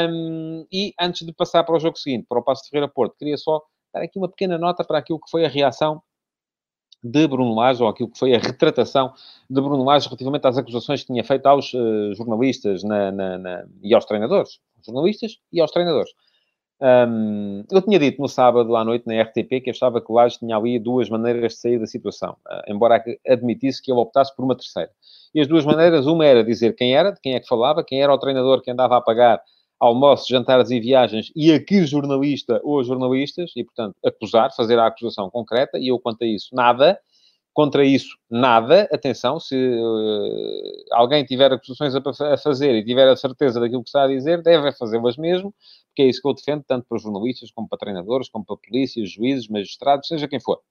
Um, 0.10 0.66
e 0.72 0.94
antes 1.00 1.26
de 1.26 1.34
passar 1.34 1.64
para 1.64 1.76
o 1.76 1.80
jogo 1.80 1.98
seguinte, 1.98 2.26
para 2.28 2.40
o 2.40 2.44
Passo 2.44 2.64
de 2.64 2.70
Ferreira 2.70 2.88
Porto, 2.88 3.16
queria 3.18 3.38
só 3.38 3.62
dar 3.94 4.02
aqui 4.02 4.18
uma 4.18 4.30
pequena 4.30 4.58
nota 4.58 4.84
para 4.84 4.98
aquilo 4.98 5.20
que 5.20 5.30
foi 5.30 5.46
a 5.46 5.50
reação 5.50 6.02
de 7.04 7.28
Bruno 7.28 7.56
Lage, 7.56 7.82
ou 7.82 7.90
aquilo 7.90 8.10
que 8.10 8.20
foi 8.20 8.34
a 8.36 8.38
retratação 8.38 9.14
de 9.50 9.62
Bruno 9.62 9.84
Lage 9.84 10.08
relativamente 10.08 10.48
às 10.48 10.58
acusações 10.58 11.02
que 11.02 11.08
tinha 11.08 11.24
feito 11.24 11.46
aos 11.48 11.74
uh, 11.74 12.14
jornalistas 12.14 12.84
na, 12.84 13.12
na, 13.12 13.38
na, 13.38 13.66
e 13.82 13.94
aos 13.94 14.06
treinadores. 14.06 14.60
Jornalistas 14.86 15.38
e 15.52 15.60
aos 15.60 15.72
treinadores. 15.72 16.12
Um, 16.82 17.64
eu 17.70 17.80
tinha 17.80 18.00
dito 18.00 18.20
no 18.20 18.28
sábado 18.28 18.76
à 18.76 18.84
noite 18.84 19.06
na 19.06 19.22
RTP 19.22 19.62
que 19.64 19.70
achava 19.70 20.02
que 20.02 20.12
Lage 20.12 20.40
tinha 20.40 20.58
ali 20.58 20.80
duas 20.80 21.10
maneiras 21.10 21.54
de 21.54 21.60
sair 21.60 21.78
da 21.78 21.86
situação, 21.86 22.36
uh, 22.48 22.72
embora 22.72 23.04
admitisse 23.28 23.80
que 23.80 23.92
ele 23.92 24.00
optasse 24.00 24.36
por 24.36 24.44
uma 24.44 24.56
terceira. 24.56 24.90
E 25.34 25.40
as 25.40 25.48
duas 25.48 25.64
maneiras, 25.64 26.08
uma 26.08 26.26
era 26.26 26.44
dizer 26.44 26.76
quem 26.76 26.96
era, 26.96 27.12
de 27.12 27.22
quem 27.22 27.36
é 27.36 27.40
que 27.40 27.48
falava, 27.48 27.84
quem 27.84 28.02
era 28.02 28.12
o 28.12 28.18
treinador 28.18 28.62
que 28.64 28.72
andava 28.72 28.98
a 28.98 29.02
pagar 29.02 29.40
almoços, 29.80 30.28
jantares 30.28 30.72
e 30.72 30.80
viagens 30.80 31.32
e 31.36 31.54
a 31.54 31.64
que 31.64 31.86
jornalista 31.86 32.60
ou 32.64 32.84
jornalistas, 32.84 33.52
e 33.56 33.64
portanto 33.64 33.96
acusar, 34.04 34.52
fazer 34.56 34.80
a 34.80 34.88
acusação 34.88 35.30
concreta, 35.30 35.78
e 35.78 35.88
eu 35.90 36.00
quanto 36.00 36.24
a 36.24 36.28
isso, 36.28 36.50
nada. 36.54 37.00
Contra 37.54 37.84
isso, 37.86 38.18
nada. 38.30 38.88
Atenção, 38.94 39.40
se 39.40 39.56
uh, 39.56 40.86
alguém 40.94 41.26
tiver 41.26 41.52
acusações 41.52 41.94
a, 41.94 42.00
a, 42.34 42.38
fazer 42.38 42.76
e 42.76 42.86
tiver 42.86 43.10
a 43.10 43.16
certeza 43.16 43.60
daquilo 43.60 43.84
que 43.84 43.90
está 43.90 44.04
a 44.04 44.08
dizer, 44.08 44.42
deve 44.42 44.72
fazê-las 44.72 45.18
mesmo, 45.18 45.54
porque 45.88 46.04
é 46.04 46.06
isso 46.06 46.22
que 46.22 46.28
eu 46.30 46.34
defendo, 46.34 46.64
tanto 46.66 46.88
para 46.88 46.98
jornalistas, 46.98 47.52
como 47.52 47.68
para 47.68 47.80
treinadores, 47.80 48.30
como 48.30 48.46
para 48.46 48.56
polícias, 48.56 49.12
juízes, 49.12 49.50
magistrados, 49.50 50.08
seja 50.08 50.30
quem 50.30 50.40
for. 50.40 50.62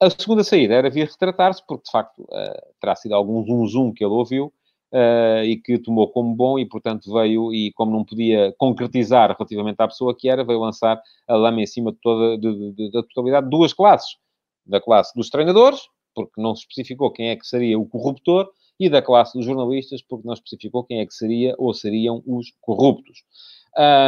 A 0.00 0.08
segunda 0.10 0.44
saída 0.44 0.74
era 0.74 0.90
vir 0.90 1.08
retratar-se, 1.08 1.64
porque 1.66 1.84
de 1.84 1.90
facto 1.90 2.22
uh, 2.22 2.74
terá 2.80 2.94
sido 2.94 3.14
algum 3.14 3.44
zoom-zoom 3.44 3.92
que 3.92 4.04
ele 4.04 4.12
ouviu 4.12 4.52
uh, 4.92 5.42
e 5.42 5.56
que 5.56 5.78
tomou 5.78 6.08
como 6.12 6.34
bom 6.36 6.56
e, 6.56 6.66
portanto, 6.66 7.12
veio 7.12 7.52
e, 7.52 7.72
como 7.72 7.90
não 7.90 8.04
podia 8.04 8.54
concretizar 8.58 9.34
relativamente 9.36 9.80
à 9.80 9.88
pessoa 9.88 10.14
que 10.16 10.28
era, 10.28 10.44
veio 10.44 10.60
lançar 10.60 11.00
a 11.26 11.34
lama 11.34 11.62
em 11.62 11.66
cima 11.66 11.90
de 11.90 11.98
toda, 12.00 12.38
de, 12.38 12.72
de, 12.74 12.90
da 12.92 13.02
totalidade 13.02 13.46
de 13.46 13.50
duas 13.50 13.72
classes. 13.72 14.16
Da 14.64 14.80
classe 14.80 15.12
dos 15.14 15.30
treinadores, 15.30 15.80
porque 16.16 16.40
não 16.40 16.56
se 16.56 16.62
especificou 16.62 17.10
quem 17.10 17.28
é 17.28 17.36
que 17.36 17.46
seria 17.46 17.78
o 17.78 17.86
corruptor, 17.86 18.50
e 18.80 18.88
da 18.88 19.02
classe 19.02 19.36
dos 19.36 19.44
jornalistas, 19.44 20.02
porque 20.02 20.26
não 20.26 20.34
especificou 20.34 20.84
quem 20.84 21.00
é 21.00 21.06
que 21.06 21.14
seria 21.14 21.54
ou 21.58 21.72
seriam 21.74 22.22
os 22.26 22.52
corruptos. 22.60 23.22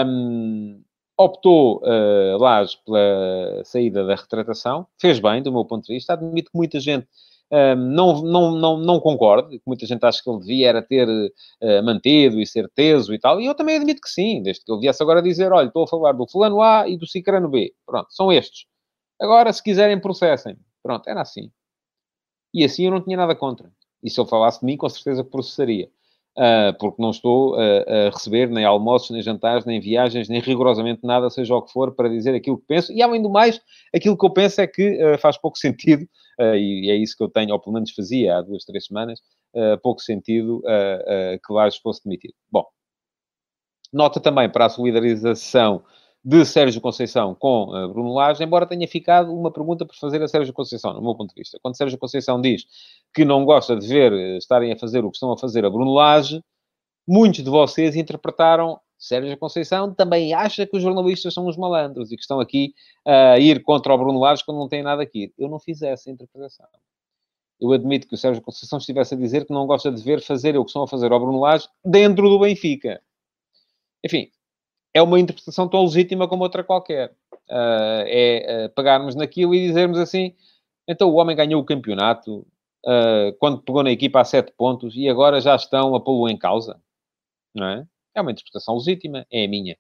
Um, 0.07 0.83
optou 1.17 1.83
uh, 1.83 2.85
pela 2.85 3.65
saída 3.65 4.07
da 4.07 4.15
retratação, 4.15 4.87
fez 4.99 5.21
bem, 5.21 5.43
do 5.43 5.53
meu 5.53 5.65
ponto 5.65 5.87
de 5.87 5.95
vista. 5.95 6.15
Admito 6.15 6.51
que 6.51 6.57
muita 6.57 6.81
gente 6.81 7.07
não, 7.77 8.23
não, 8.23 8.51
não, 8.53 8.77
não 8.77 9.01
concordo, 9.01 9.49
que 9.49 9.63
muita 9.67 9.87
gente 9.87 10.05
acha 10.05 10.23
que 10.23 10.29
ele 10.29 10.41
devia 10.41 10.69
era 10.69 10.83
ter 10.83 11.09
uh, 11.09 11.83
mantido 11.83 12.41
e 12.41 12.47
ser 12.47 12.69
teso 12.75 13.15
e 13.15 13.19
tal, 13.19 13.41
e 13.41 13.47
eu 13.47 13.55
também 13.55 13.77
admito 13.77 14.03
que 14.03 14.11
sim, 14.11 14.43
desde 14.43 14.65
que 14.65 14.71
ele 14.71 14.81
viesse 14.81 15.03
agora 15.03 15.23
dizer, 15.23 15.51
olha, 15.53 15.67
estou 15.67 15.85
a 15.85 15.89
falar 15.89 16.13
do 16.13 16.29
fulano 16.29 16.61
A 16.61 16.87
e 16.89 16.97
do 16.97 17.07
cicrano 17.07 17.49
B. 17.49 17.73
Pronto, 17.87 18.09
são 18.11 18.31
estes. 18.31 18.67
Agora, 19.21 19.53
se 19.53 19.63
quiserem, 19.63 20.01
processem. 20.01 20.57
Pronto, 20.83 21.09
era 21.09 21.23
assim. 21.23 21.51
E 22.53 22.65
assim 22.65 22.85
eu 22.85 22.91
não 22.91 23.01
tinha 23.01 23.17
nada 23.17 23.35
contra. 23.35 23.71
E 24.03 24.11
se 24.11 24.21
ele 24.21 24.29
falasse 24.29 24.61
de 24.61 24.67
mim, 24.67 24.77
com 24.77 24.89
certeza 24.89 25.25
processaria. 25.25 25.91
Uh, 26.37 26.73
porque 26.79 27.03
não 27.03 27.11
estou 27.11 27.57
uh, 27.57 28.07
a 28.07 28.11
receber 28.11 28.49
nem 28.49 28.65
almoços, 28.65 29.11
nem 29.11 29.21
jantares, 29.21 29.65
nem 29.65 29.81
viagens, 29.81 30.29
nem 30.29 30.41
rigorosamente 30.41 31.01
nada, 31.03 31.29
seja 31.31 31.53
o 31.53 31.63
que 31.63 31.73
for, 31.73 31.93
para 31.97 32.09
dizer 32.09 32.33
aquilo 32.33 32.59
que 32.59 32.67
penso. 32.67 32.93
E, 32.93 33.03
além 33.03 33.21
do 33.21 33.29
mais, 33.29 33.61
aquilo 33.93 34.17
que 34.17 34.25
eu 34.25 34.31
penso 34.31 34.61
é 34.61 34.67
que 34.69 35.05
uh, 35.05 35.19
faz 35.19 35.37
pouco 35.37 35.59
sentido, 35.59 36.07
e 36.41 36.89
é 36.89 36.95
isso 36.95 37.17
que 37.17 37.25
eu 37.25 37.29
tenho, 37.29 37.53
ou 37.53 37.59
pelo 37.59 37.75
menos 37.75 37.91
fazia 37.91 38.37
há 38.37 38.43
duas, 38.43 38.65
três 38.65 38.87
semanas, 38.87 39.19
pouco 39.83 40.01
sentido 40.01 40.63
que 41.45 41.53
Lages 41.53 41.81
fosse 41.81 42.05
demitido. 42.05 42.33
Bom, 42.49 42.65
nota 43.93 44.21
também 44.21 44.49
para 44.49 44.67
a 44.67 44.69
solidarização 44.69 45.83
de 46.29 46.45
Sérgio 46.45 46.79
Conceição 46.83 47.35
com 47.35 47.71
uh, 47.71 47.89
Bruno 47.89 48.13
Lage, 48.13 48.45
embora 48.45 48.67
tenha 48.67 48.87
ficado 48.87 49.35
uma 49.35 49.51
pergunta 49.51 49.87
por 49.87 49.97
fazer 49.97 50.23
a 50.23 50.29
Sérgio 50.29 50.53
Conceição, 50.53 50.93
no 50.93 51.01
meu 51.01 51.15
ponto 51.15 51.35
de 51.35 51.41
vista. 51.41 51.59
Quando 51.63 51.75
Sérgio 51.75 51.97
Conceição 51.97 52.39
diz 52.39 52.67
que 53.15 53.25
não 53.25 53.47
gosta 53.47 53.75
de 53.75 53.89
ver 53.89 54.13
uh, 54.13 54.37
estarem 54.37 54.71
a 54.71 54.77
fazer 54.77 55.03
o 55.07 55.11
que 55.11 55.17
estão 55.17 55.33
a 55.33 55.39
fazer 55.39 55.65
a 55.65 55.71
Bruno 55.71 55.91
Lage, 55.95 56.45
muitos 57.09 57.43
de 57.43 57.49
vocês 57.49 57.97
interpretaram 57.97 58.79
Sérgio 58.99 59.39
Conceição 59.39 59.95
também 59.95 60.35
acha 60.35 60.67
que 60.67 60.77
os 60.77 60.83
jornalistas 60.83 61.33
são 61.33 61.47
os 61.47 61.57
malandros 61.57 62.13
e 62.13 62.17
que 62.17 62.21
estão 62.21 62.41
aqui 62.41 62.75
a 63.07 63.39
ir 63.39 63.63
contra 63.63 63.95
o 63.95 63.97
Bruno 63.97 64.19
Lage 64.19 64.45
quando 64.45 64.59
não 64.59 64.69
tem 64.69 64.83
nada 64.83 65.03
aqui. 65.03 65.33
Eu 65.39 65.49
não 65.49 65.59
fiz 65.59 65.81
essa 65.81 66.11
interpretação. 66.11 66.67
Eu 67.59 67.73
admito 67.73 68.07
que 68.07 68.15
o 68.15 68.19
Sérgio 68.19 68.43
Conceição 68.43 68.79
estivesse 68.79 69.15
a 69.15 69.17
dizer 69.17 69.47
que 69.47 69.53
não 69.53 69.67
gosta 69.67 69.91
de 69.91 70.03
ver 70.03 70.21
fazer 70.21 70.59
o 70.59 70.65
que 70.65 70.71
estão 70.71 70.83
a 70.83 70.89
fazer 70.89 71.11
ao 71.11 71.21
Bruno 71.21 71.41
Lage 71.41 71.69
dentro 71.83 72.29
do 72.29 72.39
Benfica. 72.39 73.01
Enfim, 74.05 74.31
é 74.99 75.03
uma 75.03 75.19
interpretação 75.19 75.69
tão 75.69 75.85
legítima 75.85 76.29
como 76.29 76.43
outra 76.43 76.65
qualquer. 76.65 77.11
Uh, 77.49 78.05
é 78.07 78.67
uh, 78.67 78.75
pegarmos 78.75 79.15
naquilo 79.15 79.55
e 79.55 79.67
dizermos 79.67 79.99
assim: 79.99 80.35
então 80.87 81.09
o 81.09 81.15
homem 81.15 81.37
ganhou 81.37 81.61
o 81.63 81.65
campeonato 81.65 82.47
uh, 82.85 83.33
quando 83.39 83.63
pegou 83.63 83.83
na 83.83 83.91
equipa 83.91 84.21
a 84.21 84.25
sete 84.25 84.53
pontos 84.53 84.95
e 84.95 85.09
agora 85.09 85.41
já 85.41 85.55
estão 85.55 85.95
a 85.95 86.01
pô-lo 86.01 86.29
em 86.29 86.37
causa. 86.37 86.81
Não 87.55 87.67
é? 87.67 87.87
É 88.15 88.21
uma 88.21 88.33
interpretação 88.33 88.77
legítima, 88.77 89.27
é 89.33 89.45
a 89.45 89.49
minha. 89.49 89.77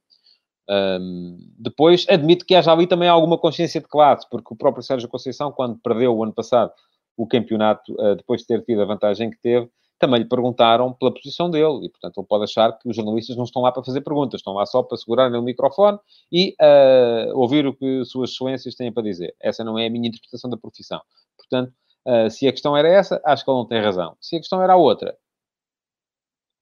Um, 0.70 1.38
depois, 1.59 2.07
admito 2.09 2.44
que 2.44 2.54
haja 2.54 2.72
ali 2.72 2.87
também 2.87 3.09
alguma 3.09 3.38
consciência 3.38 3.81
de 3.81 3.88
classe, 3.88 4.28
porque 4.31 4.52
o 4.52 4.57
próprio 4.57 4.83
Sérgio 4.83 5.09
Conceição, 5.09 5.50
quando 5.50 5.78
perdeu 5.78 6.14
o 6.14 6.22
ano 6.22 6.33
passado 6.33 6.72
o 7.16 7.26
campeonato, 7.26 7.96
depois 8.16 8.42
de 8.42 8.46
ter 8.46 8.62
tido 8.64 8.81
a 8.81 8.85
vantagem 8.85 9.28
que 9.28 9.38
teve, 9.38 9.68
também 9.98 10.20
lhe 10.20 10.28
perguntaram 10.28 10.92
pela 10.92 11.12
posição 11.12 11.50
dele 11.50 11.87
e, 11.87 11.88
portanto, 11.88 12.18
ele 12.18 12.26
pode 12.26 12.44
achar 12.44 12.72
que 12.78 12.88
os 12.88 12.94
jornalistas 12.94 13.37
não 13.37 13.44
estão 13.44 13.62
lá 13.62 13.72
para 13.72 13.82
fazer 13.82 14.00
perguntas, 14.00 14.40
estão 14.40 14.54
lá 14.54 14.64
só 14.64 14.82
para 14.82 14.96
segurar 14.96 15.28
no 15.28 15.42
microfone 15.42 15.98
e 16.30 16.54
uh, 16.61 17.37
ouvir 17.37 17.66
o 17.66 17.74
que 17.74 18.04
suas 18.04 18.30
excelências 18.30 18.74
têm 18.74 18.92
para 18.92 19.02
dizer. 19.02 19.34
Essa 19.40 19.64
não 19.64 19.78
é 19.78 19.87
a 19.87 19.90
minha 19.90 20.08
interpretação 20.08 20.48
da 20.48 20.56
profissão. 20.56 21.00
Portanto, 21.37 21.72
uh, 22.06 22.30
se 22.30 22.46
a 22.46 22.52
questão 22.52 22.76
era 22.76 22.88
essa, 22.88 23.20
acho 23.24 23.44
que 23.44 23.50
ele 23.50 23.58
não 23.58 23.66
tem 23.66 23.80
razão. 23.80 24.16
Se 24.20 24.37
a 24.37 24.38
questão 24.38 24.62
era 24.62 24.74
a 24.74 24.76
outra, 24.76 25.16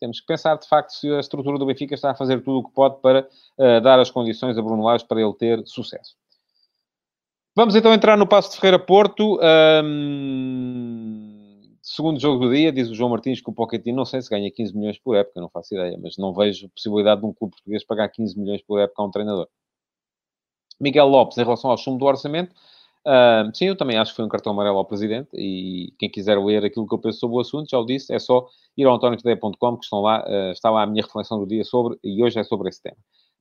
temos 0.00 0.20
que 0.20 0.26
pensar, 0.26 0.56
de 0.56 0.68
facto, 0.68 0.90
se 0.90 1.10
a 1.12 1.20
estrutura 1.20 1.58
do 1.58 1.66
Benfica 1.66 1.94
está 1.94 2.10
a 2.10 2.14
fazer 2.14 2.42
tudo 2.42 2.58
o 2.58 2.64
que 2.64 2.74
pode 2.74 3.00
para 3.00 3.28
uh, 3.58 3.80
dar 3.82 4.00
as 4.00 4.10
condições 4.10 4.56
a 4.56 4.62
Bruno 4.62 4.82
Lage 4.82 5.04
para 5.04 5.20
ele 5.20 5.34
ter 5.34 5.62
sucesso. 5.66 6.16
Vamos 7.54 7.74
então 7.74 7.92
entrar 7.92 8.16
no 8.16 8.26
Passo 8.26 8.50
de 8.50 8.56
Ferreira 8.56 8.78
Porto. 8.78 9.38
Um 9.82 11.35
Segundo 11.88 12.18
jogo 12.18 12.44
do 12.44 12.52
dia, 12.52 12.72
diz 12.72 12.90
o 12.90 12.96
João 12.96 13.10
Martins 13.10 13.40
que 13.40 13.48
o 13.48 13.52
Pochettino, 13.52 13.96
não 13.96 14.04
sei 14.04 14.20
se 14.20 14.28
ganha 14.28 14.50
15 14.50 14.76
milhões 14.76 14.98
por 14.98 15.14
época, 15.14 15.40
não 15.40 15.48
faço 15.48 15.72
ideia, 15.72 15.96
mas 16.02 16.18
não 16.18 16.34
vejo 16.34 16.68
possibilidade 16.70 17.20
de 17.20 17.26
um 17.28 17.32
clube 17.32 17.52
português 17.52 17.84
pagar 17.84 18.08
15 18.08 18.36
milhões 18.36 18.60
por 18.60 18.80
época 18.80 19.00
a 19.00 19.06
um 19.06 19.10
treinador. 19.10 19.48
Miguel 20.80 21.06
Lopes, 21.06 21.38
em 21.38 21.44
relação 21.44 21.70
ao 21.70 21.78
chumbo 21.78 21.98
do 22.00 22.06
orçamento, 22.06 22.52
uh, 23.06 23.54
sim, 23.54 23.66
eu 23.66 23.76
também 23.76 23.96
acho 23.98 24.10
que 24.10 24.16
foi 24.16 24.24
um 24.24 24.28
cartão 24.28 24.52
amarelo 24.52 24.78
ao 24.78 24.84
Presidente 24.84 25.28
e 25.34 25.94
quem 25.96 26.10
quiser 26.10 26.36
ler 26.40 26.64
aquilo 26.64 26.88
que 26.88 26.94
eu 26.94 26.98
penso 26.98 27.20
sobre 27.20 27.36
o 27.36 27.40
assunto, 27.40 27.70
já 27.70 27.78
o 27.78 27.86
disse, 27.86 28.12
é 28.12 28.18
só 28.18 28.48
ir 28.76 28.84
ao 28.84 28.96
antoniotedeia.com 28.96 29.76
que 29.76 29.84
estão 29.84 30.00
lá, 30.00 30.24
uh, 30.26 30.50
está 30.50 30.70
lá 30.70 30.82
a 30.82 30.86
minha 30.86 31.04
reflexão 31.04 31.38
do 31.38 31.46
dia 31.46 31.62
sobre, 31.62 31.96
e 32.02 32.20
hoje 32.20 32.36
é 32.36 32.42
sobre 32.42 32.68
esse 32.68 32.82
tema. 32.82 32.96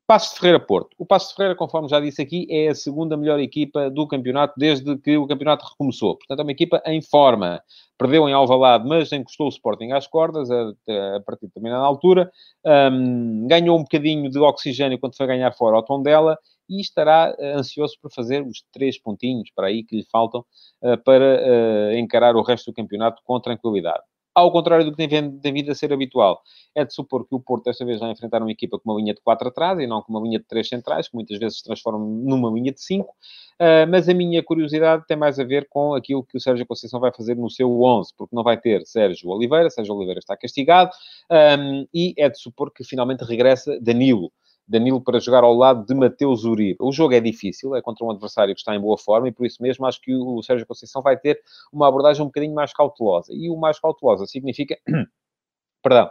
Passo 0.07 0.35
de 0.35 0.39
Ferreira 0.39 0.59
Porto. 0.59 0.95
O 0.99 1.05
Passo 1.05 1.29
de 1.29 1.35
Ferreira, 1.35 1.57
conforme 1.57 1.87
já 1.87 1.99
disse 1.99 2.21
aqui, 2.21 2.45
é 2.49 2.67
a 2.67 2.75
segunda 2.75 3.17
melhor 3.17 3.39
equipa 3.39 3.89
do 3.89 4.07
campeonato 4.07 4.53
desde 4.55 4.95
que 4.99 5.17
o 5.17 5.25
campeonato 5.25 5.65
recomeçou. 5.65 6.15
Portanto, 6.15 6.39
é 6.39 6.43
uma 6.43 6.51
equipa 6.51 6.79
em 6.85 7.01
forma. 7.01 7.59
Perdeu 7.97 8.29
em 8.29 8.33
Alvalade, 8.33 8.87
mas 8.87 9.11
encostou 9.11 9.47
o 9.47 9.49
Sporting 9.49 9.91
às 9.93 10.05
cordas 10.05 10.51
a, 10.51 10.69
a 11.15 11.21
partir 11.25 11.41
de 11.41 11.47
determinada 11.47 11.83
altura. 11.83 12.31
Um, 12.63 13.47
ganhou 13.47 13.79
um 13.79 13.81
bocadinho 13.81 14.29
de 14.29 14.37
oxigênio 14.37 14.99
quando 14.99 15.17
foi 15.17 15.25
ganhar 15.25 15.51
fora 15.53 15.77
ao 15.77 15.83
tom 15.83 16.03
dela 16.03 16.37
e 16.69 16.81
estará 16.81 17.35
uh, 17.37 17.57
ansioso 17.57 17.95
por 17.99 18.11
fazer 18.11 18.45
os 18.45 18.63
três 18.71 18.99
pontinhos 18.99 19.49
para 19.55 19.67
aí 19.67 19.83
que 19.83 19.95
lhe 19.97 20.05
faltam 20.11 20.45
uh, 20.83 20.97
para 21.03 21.41
uh, 21.41 21.97
encarar 21.97 22.35
o 22.35 22.43
resto 22.43 22.71
do 22.71 22.75
campeonato 22.75 23.21
com 23.23 23.39
tranquilidade 23.39 24.03
ao 24.36 24.52
contrário 24.52 24.84
do 24.84 24.91
que 24.91 25.08
tem, 25.08 25.39
tem 25.39 25.54
vindo 25.54 25.71
a 25.71 25.76
ser 25.76 25.93
habitual. 25.93 26.41
É 26.76 26.84
de 26.84 26.93
supor 26.93 27.26
que 27.26 27.34
o 27.34 27.39
Porto 27.39 27.63
desta 27.63 27.86
vez 27.86 28.00
vai 28.00 28.12
enfrentar 28.12 28.41
uma 28.41 28.52
equipa 28.52 28.78
com 28.78 28.91
uma 28.91 29.00
linha 29.00 29.13
de 29.13 29.21
4 29.21 29.48
atrás 29.48 29.80
e 29.80 29.88
não 29.88 30.02
com 30.02 30.12
uma 30.12 30.21
linha 30.21 30.38
de 30.38 30.45
3 30.45 30.67
centrais, 30.67 31.08
que 31.08 31.15
muitas 31.15 31.39
vezes 31.39 31.60
se 31.60 31.63
transforma 31.63 32.00
numa 32.00 32.52
linha 32.52 32.74
de 32.74 32.82
5. 32.82 33.10
Uh, 33.10 33.13
ah, 33.60 33.86
mas 33.88 34.10
a 34.10 34.13
minha 34.13 34.43
curiosidade 34.43 35.06
tem 35.08 35.15
mais 35.15 35.39
a 35.39 35.45
ver 35.45 35.67
com 35.69 35.93
aquilo 35.93 36.26
que 36.26 36.36
o 36.38 36.41
Sérgio 36.41 36.65
Conceição 36.65 37.00
vai 37.00 37.13
fazer 37.15 37.36
no 37.36 37.50
seu 37.50 37.82
11, 37.82 38.13
porque 38.17 38.36
não 38.36 38.43
vai 38.43 38.60
ter 38.60 38.86
Sérgio 38.86 39.30
Oliveira, 39.30 39.69
Sérgio 39.69 39.95
Oliveira 39.95 40.19
está 40.19 40.36
castigado, 40.36 40.91
um, 41.32 41.88
e 41.93 42.13
é 42.17 42.30
de 42.30 42.38
supor 42.38 42.71
que 42.74 42.84
finalmente 42.84 43.24
regressa 43.24 43.80
Danilo. 43.80 44.32
Danilo 44.67 45.01
para 45.01 45.19
jogar 45.19 45.43
ao 45.43 45.54
lado 45.54 45.86
de 45.86 45.93
Mateus 45.93 46.43
Uribe. 46.43 46.78
O 46.80 46.91
jogo 46.91 47.13
é 47.13 47.19
difícil, 47.19 47.75
é 47.75 47.82
contra 47.82 48.06
um 48.06 48.12
adversário 48.12 48.54
que 48.54 48.60
está 48.60 48.75
em 48.75 48.80
boa 48.80 48.97
forma 48.97 49.28
e 49.28 49.32
por 49.32 49.45
isso 49.45 49.62
mesmo 49.62 49.86
acho 49.86 50.01
que 50.01 50.13
o 50.13 50.41
Sérgio 50.41 50.65
Conceição 50.65 51.01
vai 51.01 51.17
ter 51.17 51.39
uma 51.71 51.88
abordagem 51.88 52.23
um 52.23 52.28
bocadinho 52.28 52.54
mais 52.54 52.73
cautelosa. 52.73 53.32
E 53.34 53.49
o 53.49 53.58
mais 53.58 53.80
cautelosa 53.80 54.25
significa, 54.25 54.78
perdão, 55.84 56.10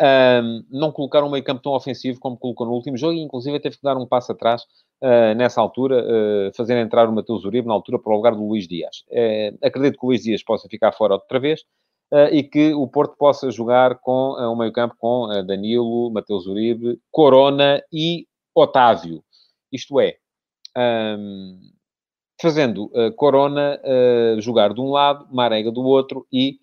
um, 0.00 0.64
não 0.70 0.92
colocar 0.92 1.24
um 1.24 1.30
meio 1.30 1.42
campo 1.42 1.62
tão 1.62 1.72
ofensivo 1.72 2.20
como 2.20 2.36
colocou 2.36 2.66
no 2.66 2.72
último 2.72 2.96
jogo 2.96 3.14
e 3.14 3.20
inclusive 3.20 3.58
teve 3.58 3.76
que 3.76 3.82
dar 3.82 3.96
um 3.96 4.06
passo 4.06 4.30
atrás 4.30 4.62
uh, 5.02 5.34
nessa 5.36 5.60
altura, 5.60 6.04
uh, 6.04 6.56
fazer 6.56 6.76
entrar 6.78 7.08
o 7.08 7.12
Mateus 7.12 7.44
Uribe 7.44 7.66
na 7.66 7.74
altura 7.74 7.98
para 7.98 8.12
o 8.12 8.16
lugar 8.16 8.34
do 8.34 8.46
Luís 8.46 8.68
Dias. 8.68 9.04
Uh, 9.08 9.58
acredito 9.60 9.98
que 9.98 10.06
o 10.06 10.08
Luís 10.08 10.22
Dias 10.22 10.42
possa 10.42 10.68
ficar 10.68 10.92
fora 10.92 11.14
outra 11.14 11.40
vez, 11.40 11.64
e 12.32 12.42
que 12.42 12.72
o 12.72 12.86
Porto 12.88 13.16
possa 13.16 13.50
jogar 13.50 13.98
com 13.98 14.34
um 14.38 14.56
meio-campo 14.56 14.94
com 14.98 15.26
uh, 15.26 15.42
Danilo, 15.42 16.10
Mateus 16.10 16.46
Uribe, 16.46 16.98
Corona 17.10 17.82
e 17.92 18.26
Otávio. 18.54 19.22
Isto 19.70 20.00
é, 20.00 20.16
um, 20.76 21.60
fazendo 22.40 22.90
Corona 23.16 23.80
jogar 24.40 24.72
de 24.72 24.80
um 24.80 24.90
lado, 24.90 25.26
Marega 25.30 25.70
do 25.70 25.82
outro 25.82 26.26
e 26.32 26.58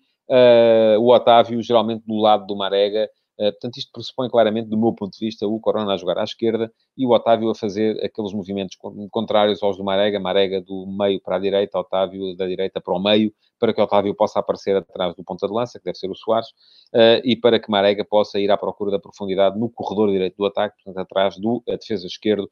o 0.98 1.12
Otávio 1.12 1.62
geralmente 1.62 2.04
do 2.06 2.16
lado 2.16 2.46
do 2.46 2.56
Marega 2.56 3.08
portanto, 3.36 3.76
isto 3.76 3.92
pressupõe 3.92 4.28
claramente, 4.28 4.68
do 4.68 4.76
meu 4.76 4.92
ponto 4.92 5.12
de 5.12 5.24
vista, 5.24 5.46
o 5.46 5.60
Corona 5.60 5.92
a 5.92 5.96
jogar 5.96 6.18
à 6.18 6.24
esquerda 6.24 6.72
e 6.96 7.06
o 7.06 7.10
Otávio 7.10 7.50
a 7.50 7.54
fazer 7.54 8.02
aqueles 8.04 8.32
movimentos 8.32 8.76
contrários 9.10 9.62
aos 9.62 9.76
do 9.76 9.84
Marega, 9.84 10.18
Marega 10.18 10.60
do 10.60 10.86
meio 10.86 11.20
para 11.20 11.36
a 11.36 11.38
direita, 11.38 11.78
Otávio 11.78 12.34
da 12.36 12.46
direita 12.46 12.80
para 12.80 12.94
o 12.94 12.98
meio, 12.98 13.32
para 13.58 13.72
que 13.72 13.80
Otávio 13.80 14.14
possa 14.14 14.38
aparecer 14.38 14.76
atrás 14.76 15.14
do 15.14 15.24
ponta 15.24 15.46
de 15.46 15.52
lança, 15.52 15.78
que 15.78 15.84
deve 15.84 15.98
ser 15.98 16.10
o 16.10 16.14
Soares, 16.14 16.48
uh, 16.94 17.20
e 17.24 17.36
para 17.36 17.60
que 17.60 17.70
Marega 17.70 18.04
possa 18.04 18.38
ir 18.38 18.50
à 18.50 18.56
procura 18.56 18.90
da 18.90 18.98
profundidade 18.98 19.58
no 19.58 19.68
corredor 19.68 20.10
direito 20.10 20.36
do 20.36 20.46
ataque, 20.46 20.76
portanto, 20.82 21.02
atrás 21.02 21.36
do 21.38 21.56
uh, 21.66 21.78
defesa 21.78 22.06
esquerdo 22.06 22.48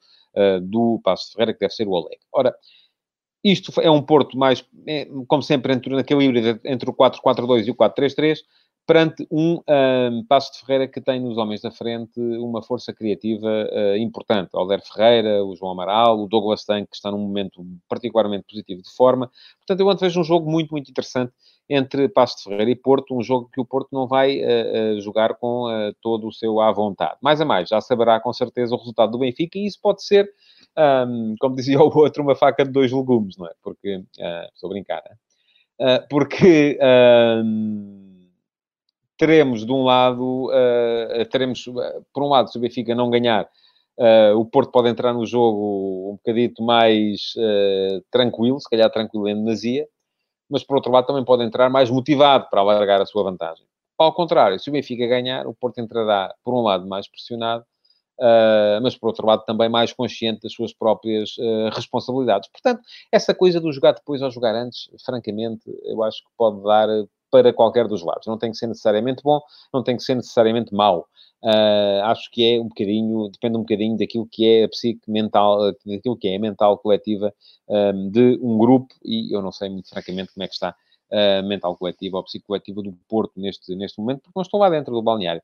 do 0.63 0.99
Passo 1.01 1.31
Ferreira, 1.31 1.53
que 1.53 1.59
deve 1.59 1.73
ser 1.73 1.87
o 1.87 1.91
Oleg. 1.91 2.17
Ora, 2.33 2.53
isto 3.41 3.71
é 3.79 3.89
um 3.89 4.01
Porto 4.01 4.37
mais, 4.37 4.67
como 5.27 5.43
sempre, 5.43 5.71
entre, 5.71 5.95
naquele 5.95 6.25
híbrido 6.25 6.59
entre 6.65 6.89
o 6.89 6.93
4-4-2 6.93 7.67
e 7.67 7.71
o 7.71 7.75
4-3-3, 7.75 8.39
perante 8.85 9.27
um, 9.31 9.61
um 10.11 10.23
Passo 10.25 10.53
de 10.53 10.59
Ferreira 10.59 10.87
que 10.87 11.01
tem 11.01 11.19
nos 11.19 11.37
homens 11.37 11.61
da 11.61 11.71
frente 11.71 12.19
uma 12.19 12.61
força 12.61 12.93
criativa 12.93 13.47
uh, 13.47 13.97
importante. 13.97 14.51
Alder 14.53 14.81
Ferreira, 14.81 15.43
o 15.43 15.55
João 15.55 15.71
Amaral, 15.71 16.19
o 16.19 16.27
Douglas 16.27 16.63
Tank, 16.63 16.87
que 16.89 16.95
está 16.95 17.09
num 17.09 17.17
momento 17.17 17.65
particularmente 17.89 18.45
positivo 18.47 18.81
de 18.83 18.91
forma. 18.95 19.29
Portanto, 19.57 19.79
eu 19.79 19.97
vejo 19.97 20.19
um 20.19 20.23
jogo 20.23 20.49
muito, 20.49 20.71
muito 20.71 20.89
interessante 20.89 21.33
entre 21.67 22.07
Passo 22.07 22.37
de 22.37 22.43
Ferreira 22.43 22.69
e 22.69 22.75
Porto, 22.75 23.17
um 23.17 23.23
jogo 23.23 23.49
que 23.51 23.59
o 23.59 23.65
Porto 23.65 23.89
não 23.91 24.07
vai 24.07 24.39
uh, 24.39 24.97
uh, 24.97 25.01
jogar 25.01 25.33
com 25.35 25.65
todo 25.99 26.27
o 26.27 26.31
seu 26.31 26.59
à 26.59 26.71
vontade. 26.71 27.17
Mais 27.21 27.41
a 27.41 27.45
mais, 27.45 27.69
já 27.69 27.81
saberá 27.81 28.19
com 28.19 28.31
certeza 28.31 28.75
o 28.75 28.77
resultado 28.77 29.11
do 29.11 29.17
Benfica 29.17 29.57
e 29.57 29.65
isso 29.65 29.79
pode 29.81 30.03
ser, 30.03 30.29
um, 31.07 31.33
como 31.39 31.55
dizia 31.55 31.79
o 31.81 31.97
outro, 31.97 32.21
uma 32.21 32.35
faca 32.35 32.63
de 32.63 32.71
dois 32.71 32.91
legumes, 32.91 33.35
não 33.35 33.47
é? 33.47 33.53
Porque, 33.63 34.03
estou 34.53 34.69
a 34.69 34.73
brincar, 34.73 35.01
é? 35.79 35.99
porque 36.07 36.77
teremos 39.17 39.65
de 39.65 39.71
um 39.71 39.83
lado, 39.83 40.47
uh, 40.47 41.25
teremos, 41.31 41.65
por 42.13 42.23
um 42.23 42.29
lado, 42.29 42.51
se 42.51 42.57
o 42.57 42.61
Benfica 42.61 42.93
não 42.93 43.09
ganhar, 43.09 43.47
uh, 43.97 44.37
o 44.37 44.45
Porto 44.45 44.71
pode 44.71 44.89
entrar 44.89 45.13
no 45.13 45.25
jogo 45.25 46.11
um 46.11 46.15
bocadito 46.15 46.63
mais 46.63 47.33
uh, 47.37 48.03
tranquilo, 48.11 48.59
se 48.59 48.69
calhar 48.69 48.89
tranquilo 48.89 49.27
em 49.27 49.35
demasia, 49.35 49.87
mas 50.49 50.63
por 50.63 50.75
outro 50.75 50.91
lado 50.91 51.07
também 51.07 51.23
pode 51.23 51.43
entrar 51.43 51.69
mais 51.69 51.89
motivado 51.89 52.47
para 52.49 52.61
alargar 52.61 53.01
a 53.01 53.05
sua 53.05 53.23
vantagem. 53.23 53.65
Ao 53.97 54.13
contrário, 54.13 54.59
se 54.59 54.69
o 54.69 54.73
Benfica 54.73 55.07
ganhar, 55.07 55.47
o 55.47 55.53
Porto 55.53 55.79
entrará, 55.79 56.33
por 56.43 56.53
um 56.53 56.61
lado, 56.61 56.85
mais 56.85 57.07
pressionado, 57.07 57.63
uh, 58.19 58.81
mas 58.81 58.95
por 58.95 59.07
outro 59.07 59.25
lado 59.25 59.43
também 59.45 59.69
mais 59.69 59.93
consciente 59.93 60.41
das 60.41 60.53
suas 60.53 60.73
próprias 60.73 61.37
uh, 61.37 61.69
responsabilidades. 61.73 62.49
Portanto, 62.49 62.81
essa 63.11 63.33
coisa 63.33 63.59
do 63.59 63.71
jogar 63.71 63.93
depois 63.93 64.21
ou 64.21 64.29
jogar 64.29 64.53
antes, 64.55 64.89
francamente, 65.05 65.63
eu 65.83 66.03
acho 66.03 66.19
que 66.19 66.29
pode 66.37 66.61
dar 66.63 66.89
para 67.35 67.53
qualquer 67.53 67.87
dos 67.87 68.01
lados. 68.01 68.25
Não 68.27 68.37
tem 68.37 68.51
que 68.51 68.57
ser 68.57 68.67
necessariamente 68.67 69.21
bom, 69.21 69.41
não 69.73 69.83
tem 69.83 69.97
que 69.97 70.03
ser 70.03 70.15
necessariamente 70.15 70.73
mau. 70.73 71.07
Uh, 71.43 72.01
acho 72.05 72.31
que 72.31 72.55
é 72.55 72.59
um 72.59 72.67
bocadinho, 72.67 73.29
depende 73.29 73.57
um 73.57 73.61
bocadinho 73.61 73.97
daquilo 73.97 74.27
que 74.31 74.45
é 74.47 74.63
a 74.63 74.69
psique 74.69 75.01
mental, 75.07 75.73
daquilo 75.85 76.17
que 76.17 76.27
é 76.27 76.37
a 76.37 76.39
mental 76.39 76.77
coletiva 76.77 77.33
um, 77.67 78.09
de 78.09 78.39
um 78.41 78.57
grupo, 78.57 78.93
e 79.03 79.35
eu 79.35 79.41
não 79.41 79.51
sei 79.51 79.69
muito 79.69 79.89
francamente 79.89 80.33
como 80.33 80.43
é 80.43 80.47
que 80.47 80.53
está 80.53 80.73
a 81.11 81.41
mental 81.43 81.75
coletiva 81.77 82.17
ou 82.17 82.23
psicoletiva 82.23 82.81
do 82.81 82.93
Porto 83.07 83.33
neste, 83.35 83.75
neste 83.75 83.99
momento, 83.99 84.21
porque 84.21 84.33
não 84.35 84.41
estou 84.41 84.59
lá 84.59 84.69
dentro 84.69 84.93
do 84.93 85.03
balneário. 85.03 85.41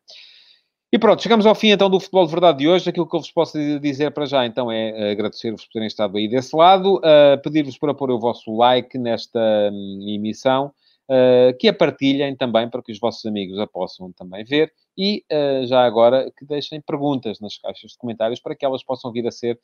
E 0.93 0.99
pronto, 0.99 1.23
chegamos 1.23 1.45
ao 1.45 1.56
fim 1.56 1.69
então 1.69 1.89
do 1.89 2.01
Futebol 2.01 2.25
de 2.25 2.32
Verdade 2.32 2.58
de 2.58 2.67
hoje. 2.67 2.89
Aquilo 2.89 3.08
que 3.08 3.15
eu 3.15 3.21
vos 3.21 3.32
posso 3.32 3.58
dizer 3.80 4.12
para 4.12 4.25
já 4.25 4.45
então 4.45 4.69
é 4.69 5.12
agradecer-vos 5.12 5.63
por 5.63 5.71
terem 5.71 5.88
estado 5.88 6.17
aí 6.17 6.27
desse 6.27 6.54
lado, 6.54 6.97
uh, 6.97 7.41
pedir-vos 7.41 7.77
para 7.77 7.93
pôr 7.93 8.12
o 8.12 8.19
vosso 8.19 8.54
like 8.58 8.97
nesta 8.97 9.39
um, 9.71 10.06
emissão, 10.06 10.73
uh, 11.09 11.57
que 11.57 11.67
a 11.67 11.73
partilhem 11.73 12.35
também 12.35 12.69
para 12.69 12.81
que 12.81 12.91
os 12.91 12.99
vossos 12.99 13.25
amigos 13.25 13.59
a 13.59 13.67
possam 13.67 14.11
também 14.13 14.43
ver 14.43 14.71
e 14.97 15.23
uh, 15.31 15.65
já 15.65 15.85
agora 15.85 16.31
que 16.37 16.45
deixem 16.45 16.81
perguntas 16.81 17.39
nas 17.39 17.57
caixas 17.57 17.91
de 17.91 17.97
comentários 17.97 18.39
para 18.39 18.55
que 18.55 18.65
elas 18.65 18.83
possam 18.83 19.11
vir 19.11 19.27
a 19.27 19.31
ser 19.31 19.59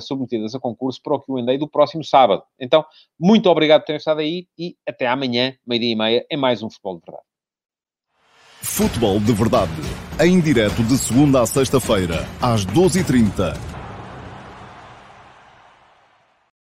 submetidas 0.00 0.54
a 0.54 0.60
concurso 0.60 1.00
para 1.02 1.14
o 1.14 1.20
Q&A 1.20 1.56
do 1.58 1.68
próximo 1.68 2.04
sábado. 2.04 2.42
Então, 2.58 2.84
muito 3.18 3.48
obrigado 3.48 3.80
por 3.80 3.86
terem 3.86 3.98
estado 3.98 4.20
aí 4.20 4.46
e 4.58 4.76
até 4.88 5.06
amanhã, 5.06 5.54
meio-dia 5.66 5.92
e 5.92 5.96
meia, 5.96 6.26
em 6.30 6.36
mais 6.36 6.62
um 6.62 6.70
Futebol 6.70 6.96
de 6.96 7.02
Verdade. 7.04 7.26
Futebol 8.62 9.20
de 9.20 9.32
Verdade, 9.32 9.72
em 10.20 10.40
direto 10.40 10.82
de 10.84 10.96
segunda 10.96 11.42
a 11.42 11.46
sexta-feira, 11.46 12.24
às 12.40 12.64
12h30 12.64 13.71